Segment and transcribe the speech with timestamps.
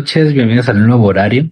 [0.00, 1.50] noches, bienvenidos al nuevo horario.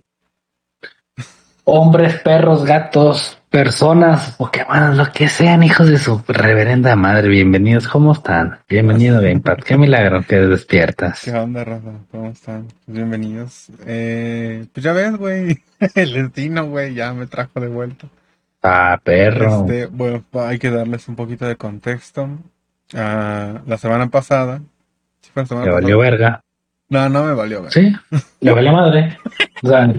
[1.65, 8.13] Hombres, perros, gatos, personas, bueno, lo que sean, hijos de su reverenda madre, bienvenidos, ¿cómo
[8.13, 8.61] están?
[8.67, 11.21] Bienvenido, Gamepad, qué milagro que despiertas.
[11.23, 11.91] ¿Qué onda, Rafa?
[12.11, 12.69] ¿Cómo están?
[12.87, 13.67] Bienvenidos.
[13.87, 15.59] Eh, pues ya ves, güey,
[15.95, 18.09] el destino, güey, ya me trajo de vuelta.
[18.63, 19.61] Ah, perro.
[19.61, 22.31] Este, bueno, hay que darles un poquito de contexto.
[22.95, 24.63] Ah, la semana pasada,
[25.21, 25.83] ¿sí fue la semana Le pasada?
[25.83, 26.41] valió verga.
[26.89, 27.73] No, no me valió, güey.
[27.73, 27.93] Sí,
[28.41, 29.19] le valió madre.
[29.63, 29.93] O sea,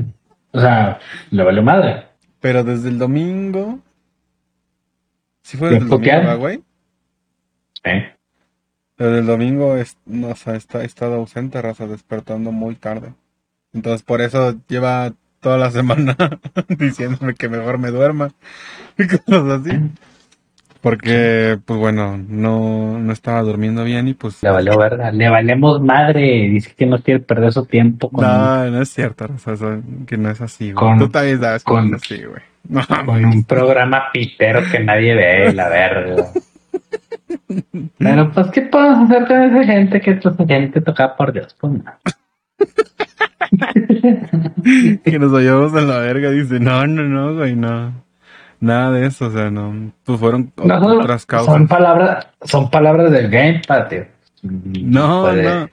[0.52, 2.06] o sea, le valió madre.
[2.40, 3.80] Pero desde el domingo.
[5.44, 6.64] ¿Sí fue ¿Lo desde el domingo, güey?
[7.84, 8.14] ¿Eh?
[8.98, 13.14] Desde el domingo es, no, o sea, está, he estado ausente, raza, despertando muy tarde.
[13.74, 16.18] Entonces, por eso lleva toda la semana
[16.68, 18.32] diciéndome que mejor me duerma
[18.98, 19.72] y cosas así.
[20.82, 24.42] Porque, pues bueno, no, no estaba durmiendo bien y pues...
[24.42, 25.12] Le valió verga.
[25.12, 26.22] Le valemos madre.
[26.50, 30.30] Dice que no quiere perder su tiempo con, No, no es cierto, eso- que no
[30.30, 30.76] es así, güey.
[30.76, 32.42] Con- Tú también sabes que con- no es así, güey.
[32.70, 36.28] No, con un programa pitero que nadie ve, la verga.
[37.98, 41.56] Pero pues, ¿qué podemos hacer con esa gente que esa gente toca por Dios?
[41.60, 41.84] Pues no.
[45.04, 47.94] que nos vayamos a la verga, dice, no, no, no, güey, no.
[48.62, 49.92] Nada de eso, o sea, no.
[50.04, 51.54] Pues fueron no, otras causas.
[51.54, 54.06] son palabras, son palabras del gamepad, tío.
[54.42, 55.70] No, Puede- no.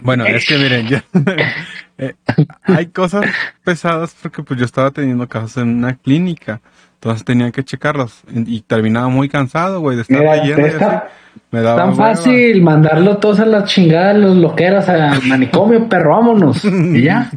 [0.00, 1.04] Bueno, es que miren, ya
[1.98, 2.14] eh,
[2.62, 3.26] hay cosas
[3.62, 6.62] pesadas porque pues yo estaba teniendo casos en una clínica,
[7.02, 10.70] entonces tenía que checarlos y, y terminaba muy cansado, güey, de estar Mira, leyendo y
[10.70, 11.06] está- así.
[11.52, 12.06] Me daba Tan hueva.
[12.16, 16.64] fácil mandarlo todos a la chingada, los loqueros al manicomio, perro, vámonos.
[16.64, 17.30] Y ya.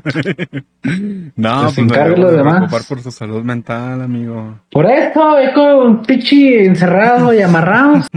[1.35, 1.77] No, pues
[2.17, 2.55] los de demás.
[2.57, 4.59] preocupar por su salud mental, amigo.
[4.71, 8.01] Por eso, es con un pichi encerrado y amarrado.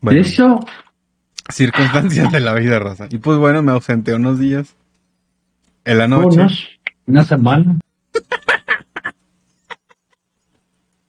[0.00, 0.60] Bueno, De hecho,
[1.48, 3.06] circunstancias de la vida, raza.
[3.10, 4.76] Y pues bueno, me ausenté unos días.
[5.84, 6.38] En la noche.
[6.40, 6.68] unos,
[7.06, 7.76] una semana.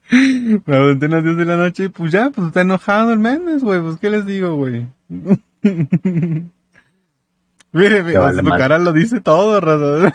[0.10, 3.62] Me ausenté unos días de la noche y pues ya, pues está enojado el Méndez,
[3.64, 3.82] güey.
[3.82, 4.88] Pues qué les digo, güey.
[7.74, 10.14] Mire, Te vale cara lo dice todo, raza.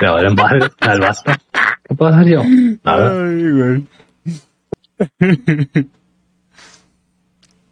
[0.00, 1.38] Pero vale madre, al basta.
[1.52, 2.42] ¿Qué hacer yo?
[2.84, 3.24] Nada.
[3.24, 3.86] Ay, güey.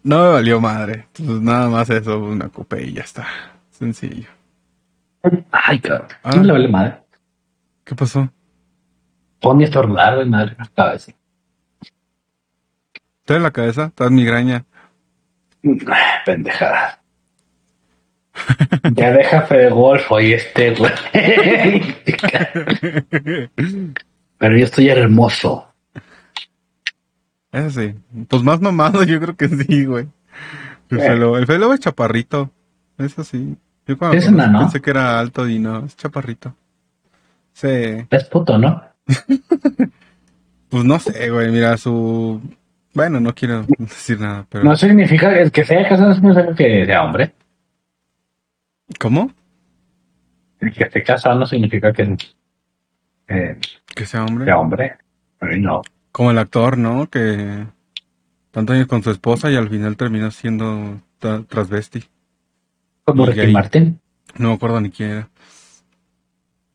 [0.03, 1.09] No me valió madre.
[1.15, 3.27] Pues nada más eso, pues, me ocupé y ya está.
[3.71, 4.29] Sencillo.
[5.51, 6.09] Ay, cabrón.
[6.23, 6.37] Ah.
[6.37, 6.99] No le vale madre.
[7.85, 8.31] ¿Qué pasó?
[9.41, 11.13] Pon y estornudar, güey, madre, en la cabeza.
[13.21, 13.85] ¿Estás en la cabeza?
[13.87, 14.65] ¿Estás migraña?
[15.65, 15.79] Ay,
[16.25, 17.01] Pendejada.
[18.93, 20.93] Ya deja Fede Golfo y este, güey.
[24.39, 25.67] Pero yo estoy hermoso.
[27.53, 27.95] Eso sí.
[28.29, 30.07] Pues más mamado, yo creo que sí, güey.
[30.91, 31.03] El Eh.
[31.09, 32.51] Felo, el Felo es chaparrito.
[32.99, 33.57] Eso sí.
[33.87, 34.61] Yo cuando Es enano.
[34.61, 36.55] pensé que era alto y no, es chaparrito.
[37.53, 37.69] Sí.
[38.11, 38.83] Es puto, ¿no?
[40.69, 41.51] Pues no sé, güey.
[41.53, 42.41] Mira, su.
[42.93, 44.65] Bueno, no quiero decir nada, pero.
[44.65, 47.33] No significa el que sea casado, no significa que sea hombre.
[48.99, 49.31] ¿Cómo?
[50.61, 52.17] El que esté casado no significa que
[53.29, 53.57] eh,
[53.95, 54.45] Que sea hombre.
[54.47, 54.97] sea hombre.
[55.41, 55.83] No.
[56.13, 57.09] Como el actor, ¿no?
[57.09, 57.65] Que.
[58.51, 62.05] Tantos años con su esposa y al final terminó siendo tra- transvesti.
[63.05, 63.53] Como Ricky.
[63.53, 64.01] Martin.
[64.39, 65.29] No me acuerdo ni quién era.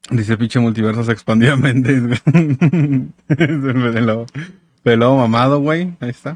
[0.09, 1.61] Dice pinche multiverso se expandió el
[3.27, 4.25] Fede Lobo.
[4.83, 5.93] Fede Lobo mamado, güey.
[5.99, 6.31] Ahí está.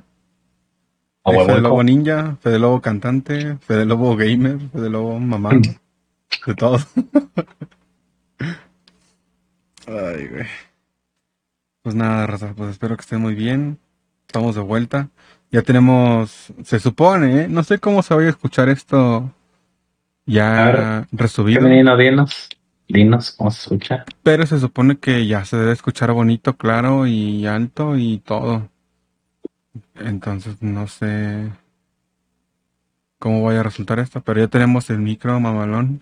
[1.23, 5.61] A Hay huevo, Fede Lobo ninja, Fede Lobo cantante, Fede Lobo gamer, Fede Lobo mamado.
[6.45, 6.77] De todo.
[9.87, 10.45] Ay, güey.
[11.81, 13.79] Pues nada, raza, pues espero que estén muy bien.
[14.27, 15.09] Estamos de vuelta.
[15.51, 17.47] Ya tenemos, se supone, ¿eh?
[17.47, 19.33] no sé cómo se vaya a escuchar esto A
[20.25, 21.61] ya ver, resubido.
[21.61, 22.49] Femenino, dinos.
[22.88, 24.06] Dinos cómo se escucha.
[24.23, 28.69] Pero se supone que ya se debe escuchar bonito, claro y alto y todo.
[29.96, 31.50] Entonces no sé
[33.19, 36.01] cómo vaya a resultar esto, pero ya tenemos el micro mamalón.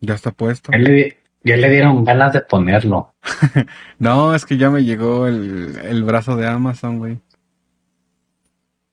[0.00, 0.72] Ya está puesto.
[0.72, 1.12] Ya le, di-
[1.44, 3.14] ya le dieron ganas de ponerlo.
[3.98, 7.20] No, es que ya me llegó el, el brazo de Amazon, güey.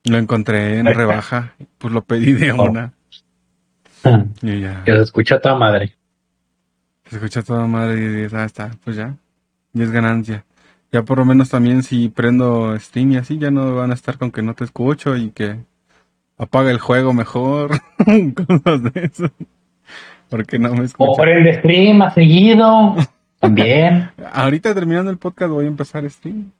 [0.05, 2.63] Lo encontré en rebaja, pues lo pedí de Oh.
[2.69, 2.93] una.
[4.43, 4.83] Y ya.
[4.85, 5.95] Que se escucha a toda madre.
[7.09, 9.15] Se escucha toda madre y dices, ah, está, pues ya.
[9.73, 10.45] Y es ganancia.
[10.91, 14.17] Ya por lo menos también si prendo Steam y así, ya no van a estar
[14.17, 15.59] con que no te escucho y que
[16.37, 17.71] apaga el juego mejor.
[18.47, 19.31] Cosas de eso.
[20.29, 21.17] Porque no me O escucha.
[21.17, 22.95] por el stream más seguido.
[23.39, 24.11] También.
[24.33, 26.51] Ahorita terminando el podcast voy a empezar Steam.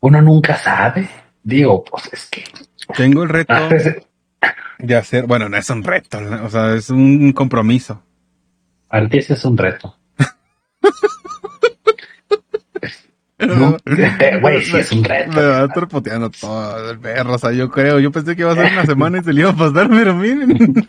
[0.00, 1.08] Uno nunca sabe.
[1.42, 2.44] Digo, pues es que
[2.96, 3.54] Tengo el reto.
[4.78, 8.02] de hacer, bueno, no es un reto, o sea, es un compromiso.
[8.88, 9.94] Para ti ese es un reto.
[13.40, 15.30] Eh, Güey, sí es un reto.
[15.30, 18.42] Me va a estar puteando todo el perro, o sea, yo creo, yo pensé que
[18.42, 20.74] iba a ser una semana y se le iba a pasar, pero miren.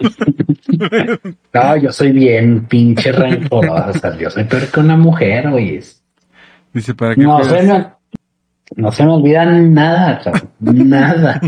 [1.53, 4.17] No, yo soy bien pinche rencorosa.
[4.17, 5.81] Yo soy peor que una mujer, güey.
[6.73, 7.87] Dice, ¿para qué No se me,
[8.75, 10.49] no se me olvida nada, cabrón.
[10.59, 11.41] Nada.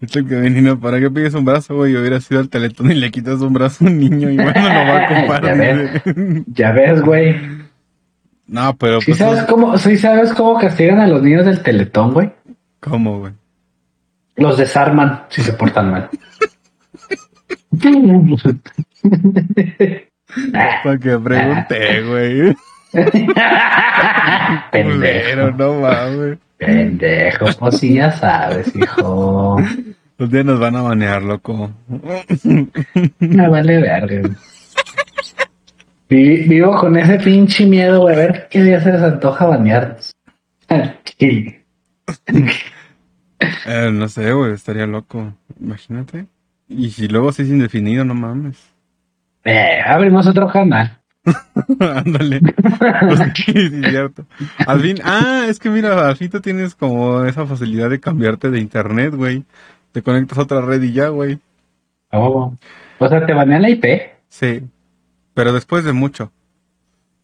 [0.00, 1.96] Esto que venía, ¿para qué pides un brazo, güey?
[1.96, 4.68] Hubiera sido al teletón y le quitas un brazo a un niño y bueno, lo
[4.68, 6.44] va a dice.
[6.48, 7.36] Ya ves, güey.
[8.46, 12.12] No, pero ¿Sí pues, sabes cómo, sí sabes cómo castigan a los niños del Teletón,
[12.12, 12.30] güey?
[12.80, 13.32] ¿cómo, güey?
[14.36, 16.10] Los desarman si se portan mal.
[20.84, 22.54] Para que pregunté, güey.
[24.72, 25.50] Pendejo.
[25.52, 26.38] no mames.
[26.58, 29.58] Pendejo, pues sí, ya sabes, hijo.
[30.18, 31.70] Los días nos van a banear, loco.
[33.18, 34.30] Me vale verga.
[36.08, 38.14] Vivo con ese pinche miedo, güey.
[38.14, 40.12] A ver qué día se les antoja banearnos.
[41.18, 41.56] Sí.
[43.66, 45.32] Eh, no sé, güey, estaría loco.
[45.58, 46.26] Imagínate.
[46.68, 48.58] Y si luego sí es indefinido, no mames.
[49.44, 50.98] Eh, abrimos otro canal.
[51.80, 52.40] Ándale.
[52.40, 54.24] Pues sí, sí, cierto.
[54.66, 58.50] Al fin, ah, es que mira, al fin tú tienes como esa facilidad de cambiarte
[58.50, 59.44] de internet, güey.
[59.92, 61.38] Te conectas a otra red y ya, güey.
[62.12, 62.54] Oh.
[62.98, 63.84] O sea, te banean la IP.
[64.28, 64.62] Sí.
[65.34, 66.32] Pero después de mucho.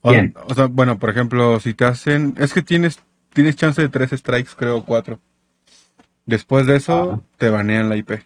[0.01, 0.35] O, Bien.
[0.49, 3.01] o sea, bueno, por ejemplo, si te hacen, es que tienes,
[3.33, 5.21] tienes chance de tres strikes, creo, cuatro.
[6.27, 7.21] Después de eso, Ajá.
[7.39, 8.23] te banean la IP.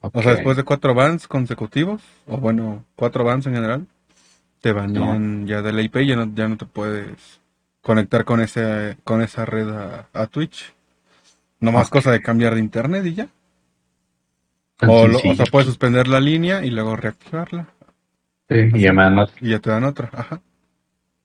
[0.00, 3.86] O sea, después de cuatro bans consecutivos, o bueno, cuatro bans en general,
[4.66, 7.40] te banean ya de la IP, ya no, ya no te puedes
[7.82, 10.74] conectar con ese, con esa red a, a Twitch.
[11.60, 11.92] No más Ok.
[11.94, 13.28] cosa de cambiar de internet y ya.
[14.76, 17.68] Tan O, lo- o sea, puedes suspender la línea y luego reactivarla.
[18.48, 18.86] Sí, y
[19.40, 20.10] Y ya te dan otra.
[20.12, 20.40] Ajá.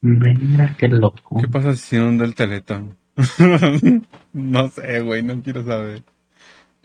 [0.01, 1.37] mira qué loco.
[1.41, 2.97] ¿Qué pasa si inunda el teletón?
[4.33, 6.03] no sé, güey, no quiero saber.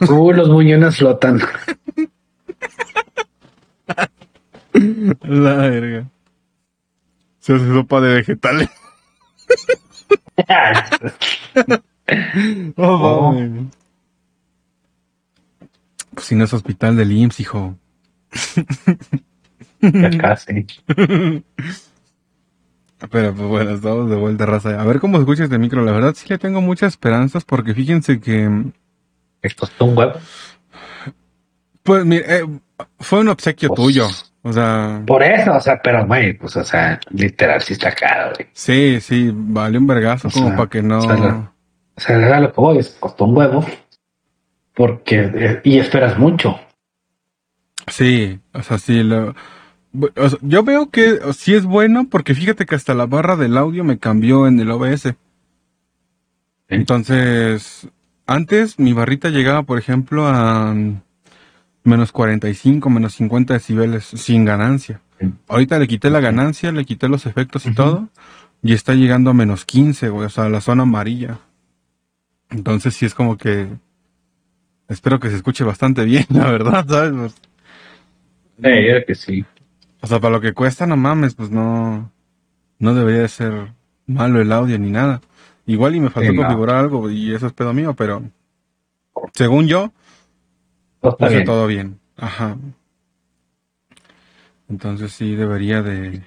[0.01, 1.41] Uh, los muñones flotan.
[5.23, 6.07] La verga.
[7.47, 8.69] Se hace sopa de vegetales.
[12.77, 13.35] Oh, Oh.
[16.15, 17.77] Pues si no es hospital del IMSS, hijo.
[19.81, 20.67] ya casi.
[23.11, 24.81] Pero pues bueno, estamos de vuelta, raza.
[24.81, 25.85] A ver cómo escucha este micro.
[25.85, 28.49] La verdad sí le tengo muchas esperanzas porque fíjense que...
[28.49, 30.15] Me costó un huevo.
[31.83, 32.45] Pues mire, eh,
[33.01, 34.07] fue un obsequio Pues- tuyo.
[34.49, 35.03] O sea...
[35.05, 38.49] Por eso, o sea, pero, güey, pues, o sea, literal, sí está caro, güey.
[38.53, 40.99] Sí, sí, vale un vergazo O como sea, para que no...
[40.99, 41.53] o sea, la-
[41.97, 43.65] O sea, era lo que voy, costó un huevo.
[44.73, 46.61] Porque, eh, y esperas mucho.
[47.89, 49.35] Sí, o sea, sí, lo-
[49.93, 53.35] bu- o sea, yo veo que sí es bueno porque fíjate que hasta la barra
[53.35, 55.15] del audio me cambió en el OBS.
[56.69, 57.89] Entonces,
[58.27, 60.75] antes mi barrita llegaba, por ejemplo, a
[61.87, 65.01] menos 45, menos 50 decibeles sin ganancia.
[65.21, 65.33] Sí.
[65.49, 68.09] Ahorita le quité la ganancia, le quité los efectos y todo,
[68.63, 71.39] y está llegando a menos 15, güey, o sea, la zona amarilla.
[72.51, 73.69] Entonces sí es como que
[74.89, 77.13] espero que se escuche bastante bien, la verdad, ¿sabes?
[77.13, 77.35] Pues,
[78.59, 79.45] Sí, que sí.
[80.01, 82.11] O sea, para lo que cuesta, no mames, pues no,
[82.79, 83.73] no debería de ser
[84.07, 85.21] malo el audio ni nada.
[85.67, 86.43] Igual y me faltó Sí, no.
[86.43, 88.23] configurar algo y eso es pedo mío, pero
[89.35, 89.93] según yo,
[91.01, 91.45] Todo está bien.
[91.45, 92.01] todo bien.
[92.17, 92.57] Ajá.
[94.69, 96.23] Entonces sí debería de,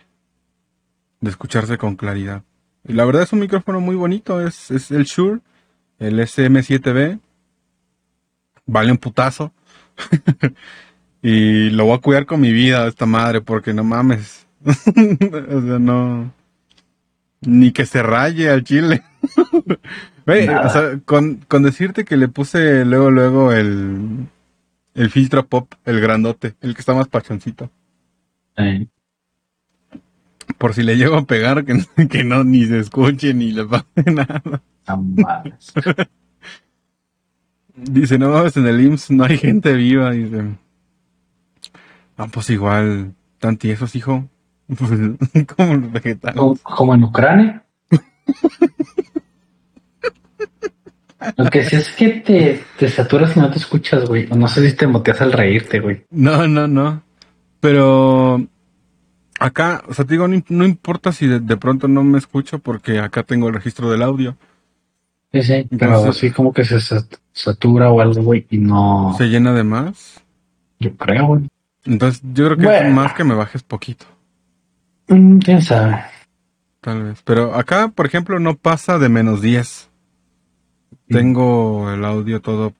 [1.21, 2.43] de escucharse con claridad.
[2.87, 5.41] Y la verdad es un micrófono muy bonito, es, es el Shure,
[5.99, 7.19] el SM7B.
[8.65, 9.51] Vale un putazo.
[11.21, 14.47] y lo voy a cuidar con mi vida esta madre, porque no mames.
[14.65, 16.33] o sea, no.
[17.41, 19.03] Ni que se raye al chile.
[20.29, 24.27] O sea, con, con decirte que le puse luego, luego el,
[24.99, 27.71] el filtro pop, el grandote, el que está más pachoncito.
[30.57, 33.85] Por si le llego a pegar, que, que no ni se escuche ni le pase
[34.11, 34.61] nada.
[37.75, 40.11] Dice, no mames, en el IMSS no hay gente viva.
[40.11, 40.57] Dice,
[42.17, 44.27] ah, pues igual, tan tiesos, hijo.
[44.77, 46.39] Pues, como los vegetales.
[46.61, 47.65] Como en Ucrania.
[51.37, 54.27] Lo que sí es que te, te saturas y no te escuchas, güey.
[54.27, 56.05] No sé si te moteas al reírte, güey.
[56.11, 57.03] No, no, no.
[57.59, 58.41] Pero
[59.39, 62.59] acá, o sea, te digo, no, no importa si de, de pronto no me escucho
[62.59, 64.37] porque acá tengo el registro del audio.
[65.31, 69.13] Sí, sí, pero Entonces- sí como que se sat- satura o algo, güey, y no...
[69.17, 70.21] Se llena de más.
[70.79, 71.47] Yo creo, güey.
[71.85, 72.87] Entonces, yo creo que Bueno.
[72.89, 74.05] es más que me bajes poquito,
[75.07, 76.01] Mm, ¿Quién sabe?
[76.81, 77.21] tal vez.
[77.23, 79.88] Pero acá, por ejemplo, no pasa de menos 10.
[81.09, 82.73] Tengo el audio todo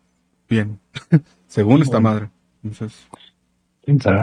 [0.49, 0.79] bien.
[1.47, 2.29] Según esta madre.
[2.63, 3.07] Entonces,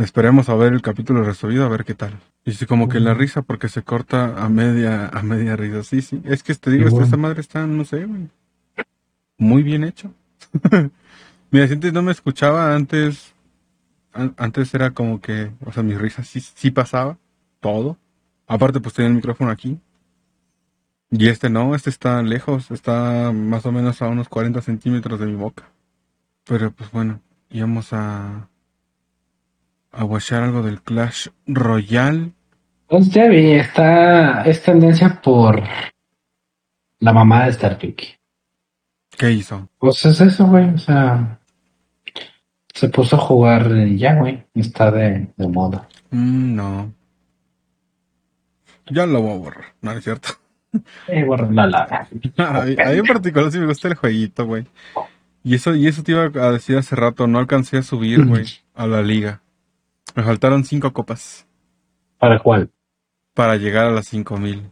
[0.03, 2.19] esperemos a ver el capítulo resubido, a ver qué tal.
[2.45, 5.83] Y sí, como que la risa porque se corta a media, a media risa.
[5.83, 6.23] Sí, sí.
[6.25, 8.29] Es que te digo, esta, madre está, no sé, güey.
[9.39, 10.13] Muy bien hecho.
[11.51, 13.35] Mira, si antes no me escuchaba, antes,
[14.13, 17.19] an- antes era como que, o sea, mi risa sí, sí pasaba,
[17.61, 17.99] todo.
[18.47, 19.79] Aparte, pues tenía el micrófono aquí.
[21.19, 25.27] Y este no, este está lejos, está más o menos a unos 40 centímetros de
[25.27, 25.71] mi boca.
[26.45, 28.51] Pero pues bueno, íbamos a,
[29.93, 32.33] a watchar algo del Clash Royale.
[32.87, 35.63] Pues ya vi, está, es tendencia por
[36.99, 38.21] la mamá de Star Trek.
[39.17, 39.71] ¿Qué hizo?
[39.79, 41.41] Pues es eso, güey, o sea,
[42.75, 45.89] se puso a jugar ya, güey, está de, de moda.
[46.11, 46.93] Mm, no.
[48.91, 50.29] Ya lo voy a borrar, no es cierto.
[51.09, 52.09] Eh, bueno, la la.
[52.39, 54.67] A mí, a mí en particular sí me gusta el jueguito, güey.
[55.45, 58.47] Y eso, y eso te iba a decir hace rato, no alcancé a subir, güey,
[58.75, 59.41] a la liga.
[60.15, 61.47] Me faltaron cinco copas
[62.19, 62.71] ¿Para cuál?
[63.35, 64.63] para llegar a las cinco mil.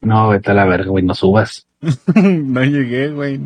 [0.00, 1.66] No, vete a la verga, güey, no subas.
[2.14, 3.40] no llegué, güey.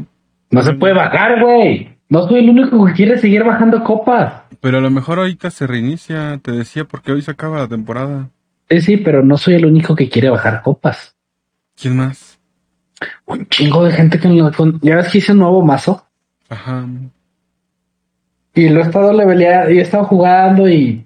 [0.50, 1.96] No se puede bajar, güey.
[2.10, 4.42] No soy el único que quiere seguir bajando copas.
[4.60, 8.28] Pero a lo mejor ahorita se reinicia, te decía, porque hoy se acaba la temporada.
[8.68, 11.16] Sí, sí, pero no soy el único que quiere bajar copas.
[11.80, 12.38] ¿Quién más?
[13.26, 14.52] Un chingo de gente que lo...
[14.52, 16.06] con- Ya ves que hice un nuevo mazo.
[16.48, 16.86] Ajá.
[18.54, 21.04] Y lo he estado leveleando, y he estado jugando y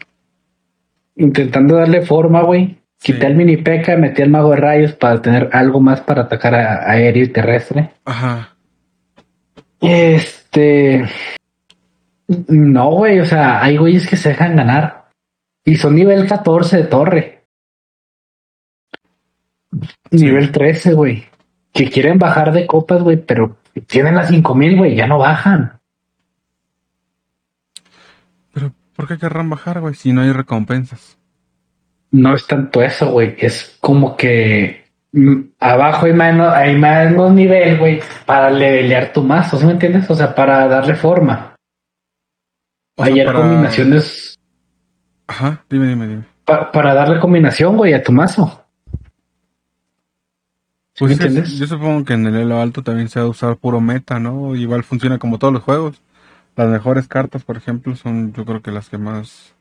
[1.15, 2.79] intentando darle forma, güey.
[2.99, 3.13] Sí.
[3.13, 6.55] Quité el mini peca, metí el mago de rayos para tener algo más para atacar
[6.55, 7.91] a- aéreo y terrestre.
[8.05, 8.57] Ajá.
[9.81, 11.05] Este.
[12.49, 15.07] No, güey, o sea, hay güeyes que se dejan ganar.
[15.65, 17.36] Y son nivel 14 de torre.
[20.11, 21.27] Nivel 13, güey.
[21.73, 23.57] Que quieren bajar de copas, güey, pero
[23.87, 25.79] tienen las 5000, güey, ya no bajan.
[28.53, 31.19] Pero, ¿por qué querrán bajar, güey, si no hay recompensas?
[32.11, 33.35] No es tanto eso, güey.
[33.39, 39.59] Es como que mm, abajo hay menos, hay menos nivel, güey, para levelear tu mazo,
[39.59, 40.09] ¿sí me entiendes?
[40.11, 41.55] O sea, para darle forma.
[42.97, 44.39] O sea, para- combinaciones
[45.27, 46.25] Ajá, dime, dime, dime.
[46.45, 48.63] pa- para darle combinación, güey, a tu mazo.
[50.97, 51.59] ¿Sí Pues me entiendes?
[51.59, 54.57] yo supongo que en el elo alto también se va a usar puro meta, ¿no?
[54.57, 56.03] Igual funciona como todos los juegos.
[56.57, 59.55] Las mejores cartas, por ejemplo, son yo creo que las que más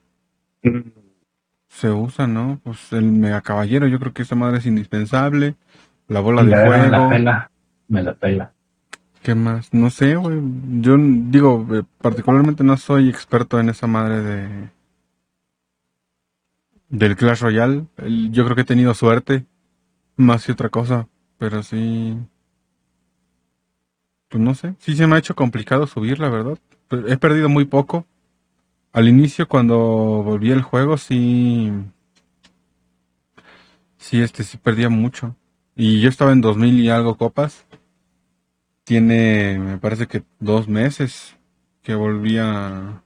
[1.70, 2.60] se usan, ¿no?
[2.64, 5.56] Pues el Mega Caballero, yo creo que esa madre es indispensable.
[6.08, 7.10] La bola de Me la fuego.
[7.10, 7.52] pela.
[7.88, 8.54] Me la pela.
[9.24, 9.74] ¿Qué más?
[9.74, 10.40] No sé, güey.
[10.82, 14.70] Yo digo, eh, particularmente no soy experto en esa madre de...
[16.90, 17.86] Del Clash Royale.
[18.32, 19.46] Yo creo que he tenido suerte.
[20.18, 21.08] Más que otra cosa.
[21.38, 22.18] Pero sí...
[24.30, 24.76] Pues no sé.
[24.80, 26.58] Sí se me ha hecho complicado subir, la verdad.
[27.08, 28.06] He perdido muy poco.
[28.92, 31.72] Al inicio, cuando volví al juego, sí...
[33.98, 35.36] Sí, este, sí perdía mucho.
[35.76, 37.66] Y yo estaba en 2000 y algo copas.
[38.84, 41.36] Tiene, me parece que dos meses
[41.82, 43.04] que volví a,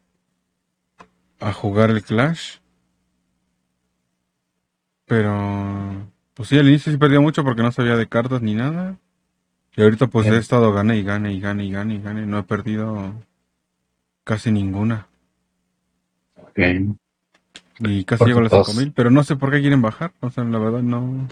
[1.39, 2.57] a jugar el Clash.
[5.05, 8.95] Pero, pues sí, al inicio sí perdía mucho porque no sabía de cartas ni nada.
[9.75, 12.25] Y ahorita pues he estado gane y gane y gane y gane y gane.
[12.25, 13.13] No he perdido
[14.23, 15.07] casi ninguna.
[16.41, 16.59] Ok.
[17.79, 20.13] Y casi llego a los todos- 5000, pero no sé por qué quieren bajar.
[20.21, 21.27] O sea, la verdad no,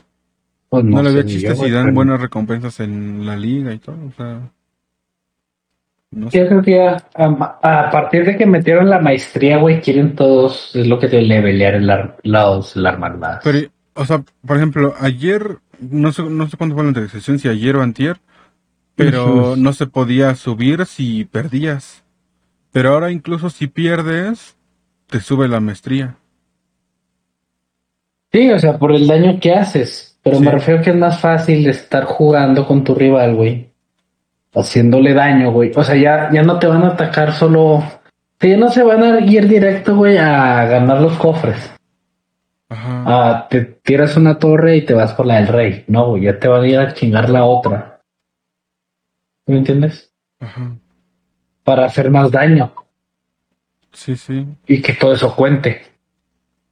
[0.67, 3.37] Pues no, le veo ni chiste yo, si güey, dan pero- buenas recompensas en la
[3.37, 3.95] liga y todo.
[4.05, 4.41] O sea,
[6.11, 6.39] no sé.
[6.39, 10.75] Yo creo que ya, a, a partir de que metieron la maestría, güey, quieren todos,
[10.75, 13.39] es lo que te levelear el ar- los, la armada.
[13.43, 17.47] Pero, o sea, por ejemplo, ayer, no sé, no sé cuándo fue la actualización, si
[17.47, 18.17] ayer o antier,
[18.95, 22.03] pero no se podía subir si perdías.
[22.71, 24.55] Pero ahora incluso si pierdes,
[25.07, 26.15] te sube la maestría.
[28.31, 30.17] Sí, o sea, por el daño que haces.
[30.23, 30.43] Pero Sí.
[30.43, 33.69] me refiero que es más fácil estar jugando con tu rival, güey.
[34.53, 35.71] Haciéndole daño, güey.
[35.75, 37.63] O sea, ya, ya no te van a atacar solo.
[37.65, 37.83] O
[38.39, 41.71] sea, ya no se van a ir directo, güey, a ganar los cofres.
[42.69, 43.03] Ajá.
[43.07, 45.85] Ah, te tiras una torre y te vas por la del rey.
[45.87, 48.01] No, ya te van a ir a chingar la otra.
[49.45, 50.11] ¿Me entiendes?
[50.39, 50.75] Ajá.
[51.63, 52.73] Para hacer más daño
[53.93, 54.45] Sí, sí.
[54.67, 55.81] y que todo eso cuente.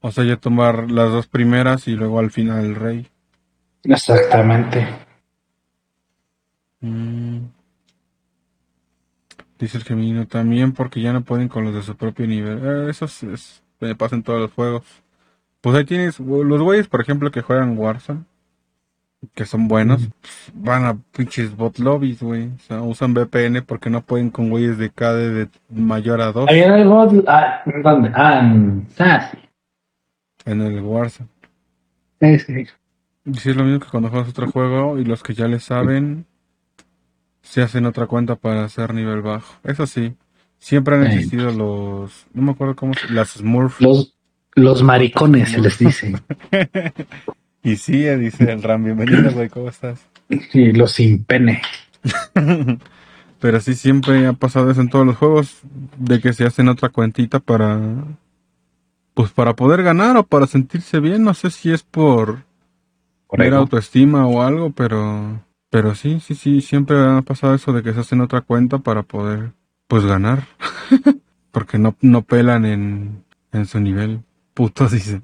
[0.02, 3.08] O sea, ya tomar las dos primeras y luego al final el rey.
[3.84, 4.86] Exactamente.
[6.82, 7.46] Mm,
[9.58, 12.60] Dice el Gemino también porque ya no pueden con los de su propio nivel.
[12.62, 14.84] Eh, eso es, es- me pasa en todos los juegos.
[15.66, 18.26] Pues ahí tienes los güeyes, por ejemplo, que juegan Warzone,
[19.34, 22.50] que son buenos, pues, van a pinches bot lobbies, güey.
[22.50, 26.52] O sea, usan VPN porque no pueden con güeyes de KD de mayor a 2
[26.52, 27.24] Había algo.
[27.28, 28.12] Ah, ¿Dónde?
[28.14, 28.88] Ah, en.
[29.00, 29.40] Ah, sí.
[30.46, 31.30] en el Warzone.
[32.22, 32.68] Sí, sí.
[33.26, 35.60] Y sí es lo mismo que cuando juegas otro juego y los que ya le
[35.60, 36.28] saben
[37.42, 39.56] se hacen otra cuenta para hacer nivel bajo.
[39.64, 40.16] Eso sí,
[40.60, 43.82] siempre han existido los, no me acuerdo cómo, las Smurf.
[43.82, 44.15] Los,
[44.56, 46.16] los maricones se les dice.
[47.66, 50.06] Y sí, eh, dice el Ram, bienvenido, güey, ¿cómo estás?
[50.30, 51.64] Y los sin pene.
[53.40, 55.62] Pero sí, siempre ha pasado eso en todos los juegos,
[55.98, 57.82] de que se hacen otra cuentita para,
[59.16, 61.24] pues para poder ganar o para sentirse bien.
[61.24, 62.44] No sé si es por
[63.32, 63.58] ego.
[63.58, 68.02] autoestima o algo, pero, pero sí, sí, sí, siempre ha pasado eso de que se
[68.02, 69.54] hacen otra cuenta para poder,
[69.88, 70.48] pues ganar.
[71.52, 74.22] Porque no, no pelan en, en su nivel.
[74.56, 75.22] Putos, dice.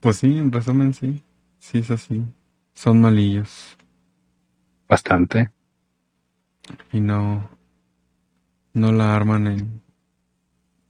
[0.00, 1.22] pues sí, en resumen, sí.
[1.58, 2.22] Sí, es así.
[2.74, 3.76] Son malillos.
[4.88, 5.50] Bastante.
[6.92, 7.50] y no
[8.74, 9.82] no la arman en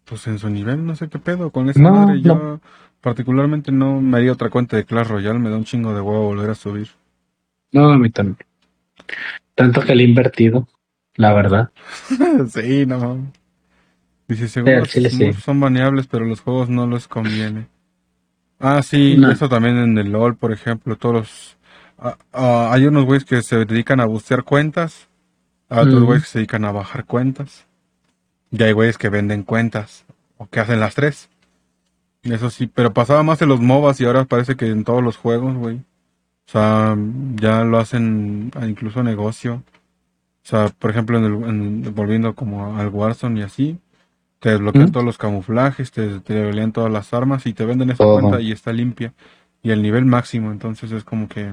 [0.04, 2.60] pues en su nivel no sé qué pedo con esa No, madre yo no.
[3.00, 6.24] particularmente no me haría otra cuenta de Clash Royale me da un chingo de huevo
[6.26, 6.88] volver a subir
[7.72, 8.38] No, a mí también.
[9.54, 10.68] Tanto que le he invertido,
[11.16, 11.70] la verdad.
[12.48, 13.32] sí no.
[14.28, 15.16] Dice seguro los chile sí.
[15.16, 17.66] Smurfs son baneables pero los juegos no les conviene
[18.60, 19.30] ah sí No.
[19.30, 21.56] eso también en el LOL por ejemplo todos los
[21.98, 25.08] ah, ah, hay unos güeyes que se dedican a bustear cuentas
[25.68, 26.06] hay otros Mm.
[26.06, 27.66] güeyes que se dedican a bajar cuentas
[28.50, 30.04] Y hay güeyes que venden cuentas
[30.36, 31.28] o que hacen las tres.
[32.22, 35.16] Eso sí, pero pasaba más en los MOBAs y ahora parece que en todos los
[35.16, 35.76] juegos, güey.
[35.76, 36.96] O sea,
[37.34, 39.54] ya lo hacen a incluso negocio.
[40.44, 43.78] O sea, por ejemplo, en el, en- volviendo como al Warzone y así,
[44.44, 44.92] te desbloquean ¿Mm?
[44.92, 48.20] todos los camuflajes, te, te desbloquean todas las armas y te venden esa Todo.
[48.20, 49.14] cuenta y está limpia.
[49.62, 51.50] Y el nivel máximo, entonces es como que...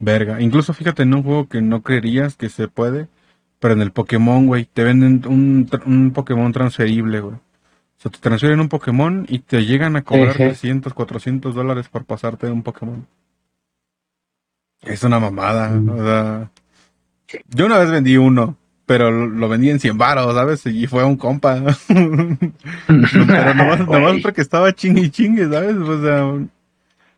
[0.00, 0.40] Verga.
[0.40, 3.06] Incluso fíjate en un juego que no creerías que se puede,
[3.60, 7.36] pero en el Pokémon, güey, te venden un, Pokémon transferible, güey.
[7.36, 7.40] O
[7.98, 10.46] sea, te transfieren un Pokémon y te llegan a cobrar Ejé.
[10.48, 13.06] 300, 400 dólares por pasarte de un Pokémon.
[14.80, 15.88] Es una mamada, Mm.
[15.90, 16.50] o sea...
[17.50, 18.56] Yo una vez vendí uno,
[18.92, 20.66] pero lo, vendí en 100 baros, ¿sabes?
[20.66, 21.54] Y fue un compa.
[21.88, 25.76] pero nomás, nomás porque estaba chingue y chingue, ¿sabes?
[25.76, 26.46] O sea,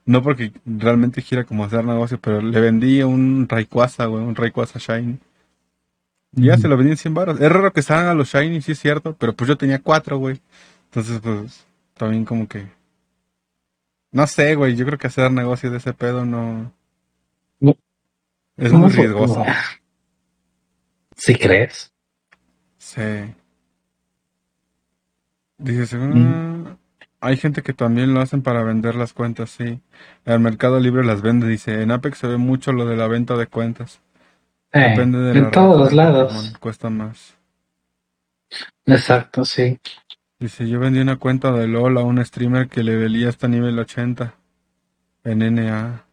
[0.06, 4.78] no porque realmente quiera como hacer negocio, pero le vendí un Rayquaza, güey, un Rayquaza
[4.78, 5.18] Shiny.
[6.36, 6.62] Y ya Ujú.
[6.62, 7.40] se lo vendí en 100 baros.
[7.40, 10.18] Es raro que salgan a los Shiny, sí es cierto, pero pues yo tenía cuatro,
[10.18, 10.40] güey.
[10.84, 12.68] Entonces, pues, también como que...
[14.12, 16.72] No sé, güey, yo creo que hacer negocio de ese pedo no...
[17.58, 17.76] No.
[18.56, 19.06] Es ¿Cómo muy fue?
[19.06, 19.44] riesgoso.
[21.16, 21.92] ¿Sí crees?
[22.78, 23.34] Sí.
[25.58, 26.62] Dice, según...
[26.62, 26.78] Mm.
[27.20, 29.80] Hay gente que también lo hacen para vender las cuentas, sí.
[30.26, 31.80] El Mercado Libre las vende, dice.
[31.80, 34.02] En Apex se ve mucho lo de la venta de cuentas.
[34.72, 36.52] Eh, Depende de en todos de lados.
[36.60, 37.38] Cuesta más.
[38.84, 39.80] Exacto, sí.
[40.38, 43.78] Dice, yo vendí una cuenta de LOL a un streamer que le velía hasta nivel
[43.78, 44.34] 80
[45.24, 46.04] en NA.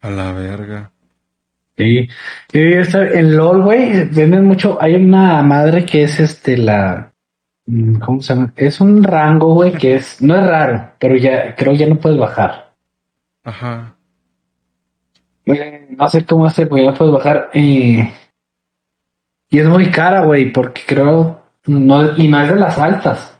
[0.00, 0.91] A la verga.
[1.76, 2.08] Sí.
[2.52, 4.78] En LOL, güey, venden mucho.
[4.80, 7.12] Hay una madre que es este, la.
[7.66, 8.52] mm, ¿Cómo se llama?
[8.56, 10.20] Es un rango, güey, que es.
[10.20, 12.74] No es raro, pero ya creo ya no puedes bajar.
[13.44, 13.96] Ajá.
[15.46, 17.50] Eh, No sé cómo hacer, güey, ya puedes bajar.
[17.54, 18.12] eh,
[19.50, 21.42] y es muy cara, güey, porque creo.
[21.66, 23.38] No, y no es de las altas,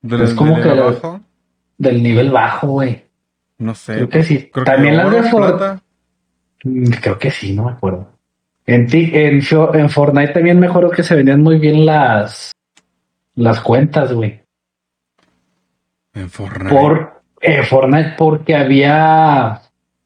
[0.00, 1.20] ¿Del, Es como del que la- abajo?
[1.78, 3.04] del nivel bajo, güey.
[3.58, 3.94] No sé.
[3.94, 4.50] Creo que sí.
[4.52, 5.74] Creo También que las de oro, For- plata.
[5.74, 5.78] Mm,
[7.00, 8.08] Creo que sí, no me acuerdo.
[8.66, 9.40] En, ti- en,
[9.74, 12.52] en Fortnite también me acuerdo que se vendían muy bien las
[13.34, 14.40] las cuentas, güey.
[16.14, 16.70] En Fortnite.
[16.70, 19.60] Por eh, Fortnite porque había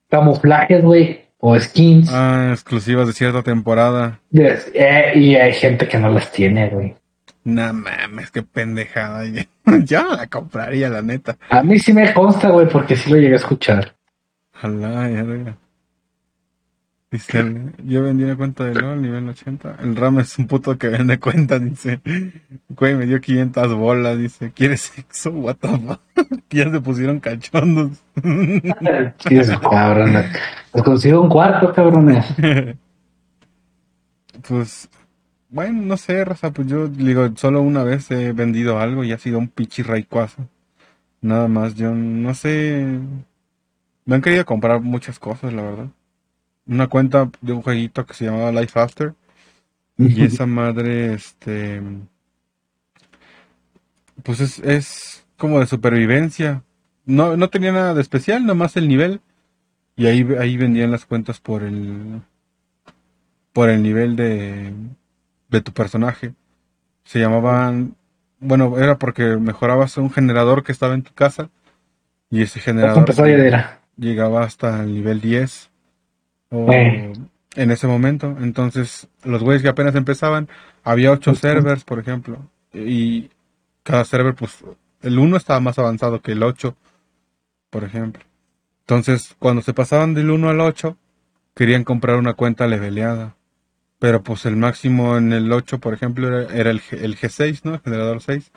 [0.08, 2.08] camuflajes, güey, o skins.
[2.12, 4.20] Ah, exclusivas de cierta temporada.
[4.32, 6.94] eh, y hay gente que no las tiene, güey.
[7.44, 9.24] No mames, qué pendejada.
[9.84, 11.36] Yo no la compraría, la neta.
[11.50, 13.94] A mí sí me consta, güey, porque sí lo llegué a escuchar.
[14.54, 15.56] Ojalá, ya vea.
[17.16, 19.76] Dice, yo vendí una cuenta de LOL nivel 80.
[19.80, 21.98] El Ram es un puto que vende cuentas, dice.
[22.68, 24.52] Güey, me dio 500 bolas, dice.
[24.52, 25.30] ¿Quieres sexo?
[25.30, 26.00] What the fuck?
[26.50, 27.92] Ya se pusieron cachondos.
[29.26, 30.12] Sí, es cabrón.
[30.74, 32.26] Les consigo un cuarto, cabrones.
[34.46, 34.90] Pues,
[35.48, 39.18] bueno, no sé, Raza, pues yo digo, solo una vez he vendido algo y ha
[39.18, 40.46] sido un pichi raicuazo.
[41.22, 43.00] Nada más, yo no sé.
[44.04, 45.86] Me han querido comprar muchas cosas, la verdad.
[46.66, 49.14] Una cuenta de un jueguito que se llamaba Life After.
[49.98, 51.80] Y esa madre, este.
[54.22, 56.62] Pues es, es como de supervivencia.
[57.04, 59.20] No, no tenía nada de especial, nomás el nivel.
[59.96, 62.22] Y ahí, ahí vendían las cuentas por el.
[63.52, 64.72] Por el nivel de.
[65.48, 66.34] De tu personaje.
[67.04, 67.94] Se llamaban.
[68.38, 71.48] Bueno, era porque mejorabas un generador que estaba en tu casa.
[72.30, 73.06] Y ese generador
[73.96, 75.70] llegaba hasta el nivel 10.
[76.50, 76.70] O,
[77.56, 78.36] en ese momento.
[78.40, 80.48] Entonces, los güeyes que apenas empezaban,
[80.84, 82.38] había ocho servers, por ejemplo.
[82.72, 83.30] Y
[83.82, 84.62] cada server, pues,
[85.02, 86.76] el 1 estaba más avanzado que el 8,
[87.70, 88.24] por ejemplo.
[88.80, 90.96] Entonces, cuando se pasaban del 1 al 8,
[91.54, 93.34] querían comprar una cuenta leveleada.
[93.98, 97.74] Pero pues el máximo en el 8, por ejemplo, era, el, el, G6, ¿no?
[97.74, 98.52] El generador 6.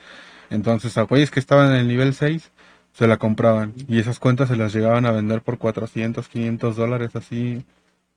[0.49, 2.52] Entonces, a güeyes que estaban en el nivel 6,
[2.91, 3.73] se la compraban.
[3.88, 7.65] Y esas cuentas se las llegaban a vender por 400, 500 dólares, así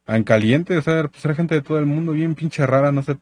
[0.07, 3.03] en caliente, o sea, pues era gente de todo el mundo, bien pinche rara, no
[3.03, 3.19] sé,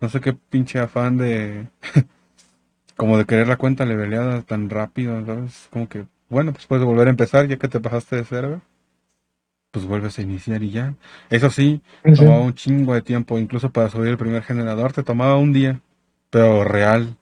[0.00, 1.68] no sé qué pinche afán de,
[2.96, 7.08] como de querer la cuenta leveleada tan rápido, entonces, como que, bueno, pues puedes volver
[7.08, 8.60] a empezar ya que te pasaste de server,
[9.70, 10.94] pues vuelves a iniciar y ya.
[11.30, 15.36] Eso sí, tomaba un chingo de tiempo, incluso para subir el primer generador te tomaba
[15.36, 15.80] un día,
[16.30, 17.16] pero real.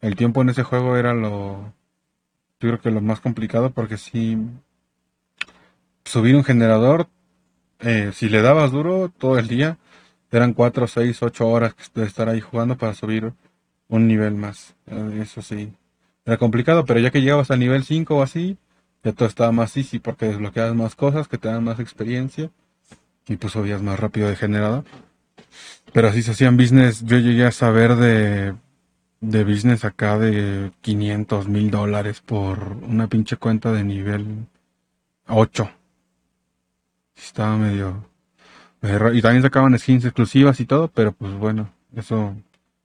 [0.00, 1.72] El tiempo en ese juego era lo,
[2.60, 4.38] yo creo que lo más complicado porque si
[6.04, 7.08] subir un generador
[7.84, 9.78] eh, si le dabas duro todo el día,
[10.30, 13.32] eran 4, 6, 8 horas de estar ahí jugando para subir
[13.88, 14.74] un nivel más.
[14.86, 15.72] Eh, eso sí,
[16.24, 18.56] era complicado, pero ya que llegabas al nivel 5 o así,
[19.02, 22.50] ya todo estaba más easy porque desbloqueabas más cosas que te dan más experiencia
[23.28, 24.84] y pues subías más rápido de generador.
[25.92, 28.54] Pero así se hacían business, yo llegué a saber de,
[29.20, 34.46] de business acá de 500 mil dólares por una pinche cuenta de nivel
[35.28, 35.70] 8.
[37.16, 38.04] Estaba medio,
[38.82, 42.36] Y también sacaban skins exclusivas y todo, pero pues bueno, eso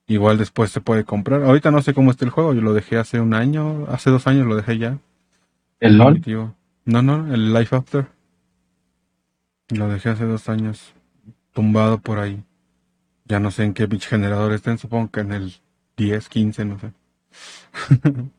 [0.08, 1.44] igual después se puede comprar.
[1.44, 4.28] Ahorita no sé cómo está el juego, yo lo dejé hace un año, hace dos
[4.28, 4.98] años lo dejé ya.
[5.80, 6.22] ¿El LOL?
[6.86, 8.08] No, no, el Life After.
[9.70, 10.94] Lo dejé hace dos años,
[11.54, 12.44] tumbado por ahí.
[13.26, 15.54] Ya no sé en qué bitch generador estén, supongo que en el
[15.98, 16.92] 10, 15, no sé.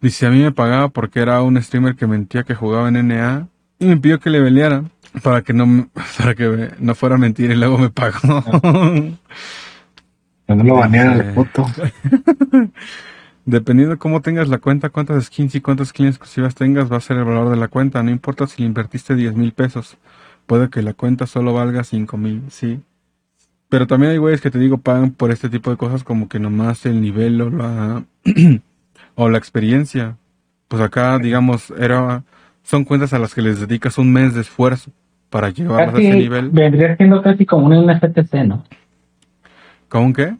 [0.00, 3.48] Dice, a mí me pagaba porque era un streamer que mentía que jugaba en NA
[3.80, 4.84] y me pidió que le peleara
[5.22, 5.88] para que no,
[6.18, 8.44] para que no fuera mentira y luego me pagó.
[10.46, 11.66] no lo banearon de puto.
[13.46, 17.00] Dependiendo de cómo tengas la cuenta, cuántas skins y cuántas skins exclusivas tengas, va a
[17.00, 18.02] ser el valor de la cuenta.
[18.02, 19.96] No importa si le invertiste 10 mil pesos.
[20.46, 22.80] Puede que la cuenta solo valga 5 mil, sí.
[23.70, 26.38] Pero también hay güeyes que te digo pagan por este tipo de cosas como que
[26.38, 28.04] nomás el nivel o la,
[29.14, 30.16] o la experiencia.
[30.68, 32.24] Pues acá, digamos, era
[32.62, 34.90] son cuentas a las que les dedicas un mes de esfuerzo
[35.28, 36.50] para llevarlas a ese nivel.
[36.50, 38.64] Vendría siendo casi como un NFTC, ¿no?
[39.88, 40.34] ¿Como un qué?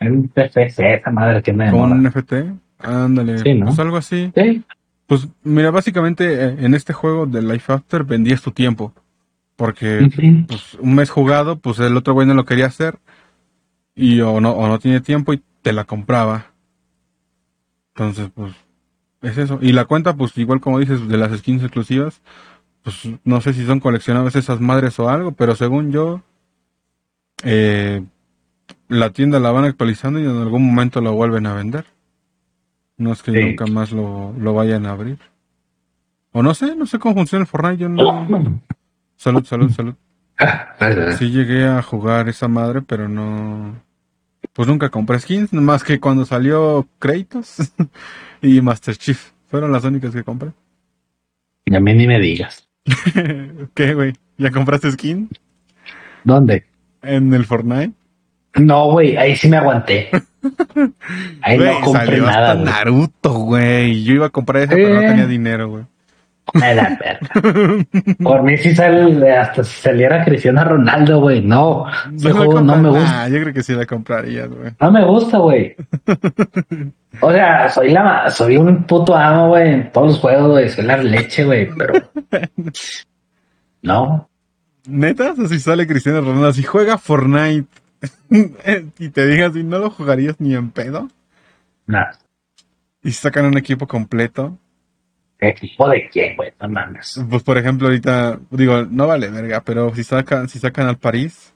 [0.00, 2.32] Un NFTC, esa madre que me ¿Como un NFT?
[2.80, 3.66] Ándale, sí, ¿no?
[3.66, 4.32] pues algo así.
[4.34, 4.62] Sí.
[5.06, 8.92] Pues mira, básicamente eh, en este juego de Life After vendías tu tiempo.
[9.56, 10.08] Porque
[10.46, 12.98] pues, un mes jugado, pues el otro güey no lo quería hacer.
[13.96, 16.52] Y o no, o no tiene tiempo y te la compraba.
[17.94, 18.54] Entonces, pues
[19.22, 19.58] es eso.
[19.60, 22.20] Y la cuenta, pues igual como dices, de las skins exclusivas,
[22.82, 26.22] pues no sé si son coleccionables esas madres o algo, pero según yo,
[27.42, 28.04] eh,
[28.88, 31.84] la tienda la van actualizando y en algún momento lo vuelven a vender.
[32.96, 35.18] No es que nunca más lo, lo, vayan a abrir.
[36.32, 37.82] O no sé, no sé cómo funciona el Fortnite.
[37.82, 38.60] Yo no...
[39.16, 39.94] Salud, salud, salud.
[41.18, 43.82] Sí llegué a jugar esa madre, pero no...
[44.52, 47.56] Pues nunca compré skins, más que cuando salió Kratos.
[48.42, 49.30] y Master Chief.
[49.46, 50.50] Fueron las únicas que compré.
[51.64, 52.68] Y a mí ni me digas.
[53.74, 54.12] ¿Qué, güey?
[54.36, 55.28] ¿Ya compraste skin?
[56.24, 56.64] ¿Dónde?
[57.02, 57.92] ¿En el Fortnite?
[58.56, 60.10] No, güey, ahí sí me aguanté.
[61.42, 62.52] Ahí no compré nada.
[62.52, 64.04] Hasta Naruto, güey.
[64.04, 65.84] Yo iba a comprar ese, pero no tenía dinero, güey.
[66.54, 66.98] Me da
[68.22, 71.42] Por mí si sale, hasta si saliera Cristiano Ronaldo, güey.
[71.42, 73.28] No, no, no me gusta.
[73.28, 74.72] yo creo que sí la compraría, güey.
[74.80, 75.76] No me gusta, güey.
[77.20, 80.68] O sea, soy la soy un puto amo, güey, en todos los juegos, güey.
[80.68, 81.94] Soy la leche, güey, pero.
[83.80, 84.28] No.
[84.86, 87.68] Neta, si sale Cristiano Ronaldo, si juega Fortnite
[88.98, 91.08] y te digas, si no lo jugarías ni en pedo.
[91.86, 92.18] Nada.
[93.02, 94.58] Y sacan un equipo completo.
[95.40, 96.52] ¿Equipo de quién, güey?
[96.60, 97.20] No mames.
[97.30, 101.54] Pues por ejemplo, ahorita, digo, no vale verga, pero si sacan, si sacan al París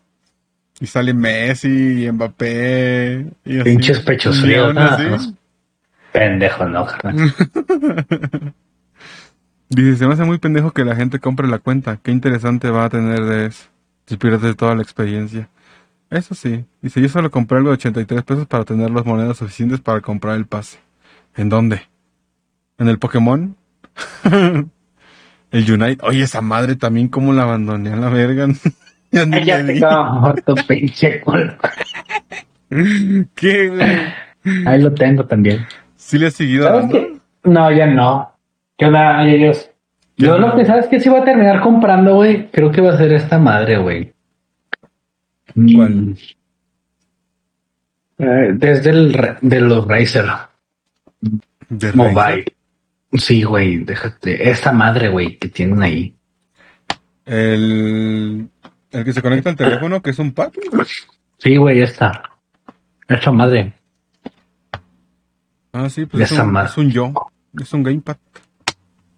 [0.79, 4.75] y sale Messi y Mbappé y así, Pinches pechos fríos.
[6.13, 6.87] Pendejo, no,
[9.69, 11.99] Dice, se me hace muy pendejo que la gente compre la cuenta.
[12.03, 13.65] Qué interesante va a tener de eso.
[14.07, 15.49] Si pierdes toda la experiencia.
[16.11, 16.67] Eso sí.
[16.83, 20.37] Dice, yo solo compré algo de 83 pesos para tener las monedas suficientes para comprar
[20.37, 20.79] el pase.
[21.35, 21.81] ¿En dónde?
[22.77, 23.57] ¿En el Pokémon?
[25.51, 26.05] el Unite.
[26.05, 28.49] Oye, esa madre también como la abandoné a la verga.
[29.11, 29.81] ya ni ya te
[30.21, 31.55] muerto, pinche culo.
[33.35, 34.67] ¿Qué, güey?
[34.67, 35.67] Ahí lo tengo también.
[35.97, 36.89] ¿Sí le has seguido.
[37.45, 38.33] No, ya no.
[38.77, 39.71] ¿Qué onda, ellos?
[40.17, 42.51] Yo lo que sabes que sí voy a terminar comprando, güey.
[42.51, 44.13] Creo que va a ser esta madre, güey.
[45.55, 45.95] ¿Cuál?
[45.95, 46.15] Mm.
[48.19, 50.27] Eh, desde el de los Razer
[51.69, 52.45] ¿De Mobile.
[53.15, 54.49] Sí, güey, déjate.
[54.51, 56.17] Esta madre, güey, que tienen ahí.
[57.25, 58.49] El,
[58.91, 60.51] el que se conecta al teléfono, que es un pad.
[61.39, 62.23] Sí, güey, esta.
[63.09, 63.75] Esta madre.
[65.73, 66.69] Ah, sí, pues es Esa un, madre.
[66.71, 67.13] es un yo.
[67.61, 68.17] Es un gamepad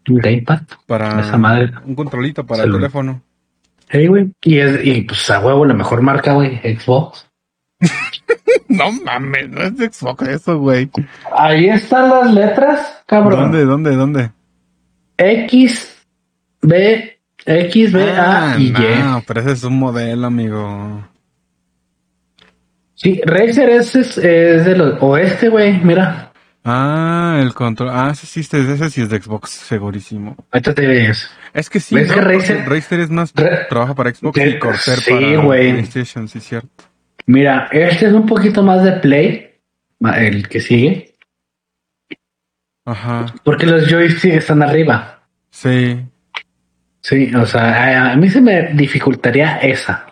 [0.08, 0.62] Un gamepad.
[0.86, 1.72] para Esa madre.
[1.84, 3.22] un controlito para el teléfono.
[3.90, 4.32] Sí, güey.
[4.42, 7.28] Y, es, y pues a huevo la mejor marca, güey, Xbox.
[8.68, 10.90] No mames, no es de Xbox eso, güey.
[11.36, 13.40] Ahí están las letras, cabrón.
[13.52, 14.30] ¿Dónde, dónde, dónde?
[15.16, 16.04] X,
[16.62, 19.22] B, X, B, A y no, Y.
[19.26, 21.06] pero ese es un modelo, amigo.
[22.94, 25.78] Sí, Razer es, es, es de los oeste, güey.
[25.82, 26.30] Mira,
[26.66, 27.90] Ah, el control.
[27.92, 30.34] Ah, sí, sí, ese sí es de Xbox, segurísimo.
[30.50, 31.28] ahorita te ves.
[31.52, 32.14] Es que sí, ¿Ves ¿no?
[32.14, 35.42] que Razer- Razer es más Ra- trabaja para Xbox y Corsair sí, para.
[35.46, 36.84] PlayStation, sí, cierto.
[37.26, 39.50] Mira, este es un poquito más de Play,
[40.16, 41.14] el que sigue,
[42.84, 45.20] Ajá, porque los joysticks están arriba.
[45.50, 46.00] sí.
[47.06, 50.06] Sí, o sea, a, a mí se me dificultaría esa.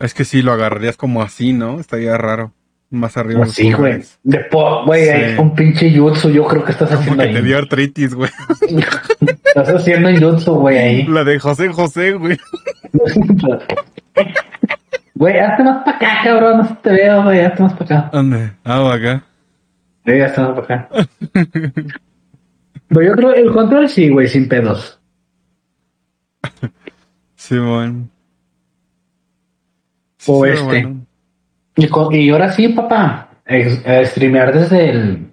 [0.00, 1.78] Es que sí, lo agarrarías como así, ¿no?
[1.78, 2.52] Estaría raro.
[2.90, 3.44] Más arriba.
[3.44, 4.02] los Sí, güey.
[4.24, 5.10] De po- güey, Sí.
[5.10, 7.44] hay un pinche jutsu, yo creo que estás Como haciendo que te ahí.
[7.44, 8.30] dio artritis, güey.
[9.44, 11.04] Estás haciendo jutsu, güey, ahí.
[11.06, 12.36] La de José José, güey.
[15.18, 16.58] Güey, hazte más para acá, cabrón.
[16.58, 17.40] No te veo, güey.
[17.40, 18.10] Hazte más para acá.
[18.12, 18.52] ¿Dónde?
[18.64, 19.24] Ah, acá.
[20.06, 20.88] Sí, hazte más para acá.
[22.88, 25.00] Pero yo creo el control sí, güey, sin pedos.
[27.34, 28.10] Simón.
[30.26, 30.62] O sí, este.
[30.64, 31.06] bueno.
[31.76, 33.28] Y, con- y ahora sí, papá.
[33.46, 35.32] eh, streamear desde el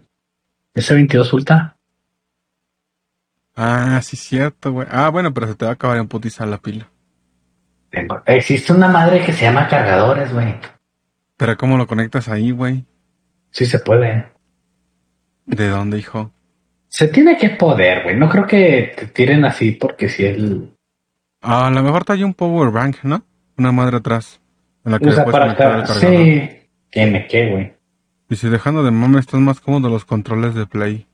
[0.74, 1.76] S22 Ultra.
[3.56, 4.88] Ah, sí, cierto, güey.
[4.92, 6.90] Ah, bueno, pero se te va a acabar en putiza la pila.
[8.26, 10.56] Existe una madre que se llama cargadores, güey.
[11.38, 12.86] Pero ¿cómo lo conectas ahí, güey?
[13.52, 14.28] Sí se puede.
[15.46, 16.32] ¿De dónde, hijo?
[16.88, 18.16] Se tiene que poder, güey.
[18.16, 20.72] No creo que te tiren así porque si el...
[21.42, 23.24] Ah, a lo mejor trae un power bank, ¿no?
[23.58, 24.40] Una madre atrás.
[24.84, 25.88] En la que puedes para cargador.
[26.00, 26.50] Sí.
[26.90, 27.74] Tiene que, güey.
[28.30, 31.06] Y si dejando de mame, están más cómodos los controles de Play.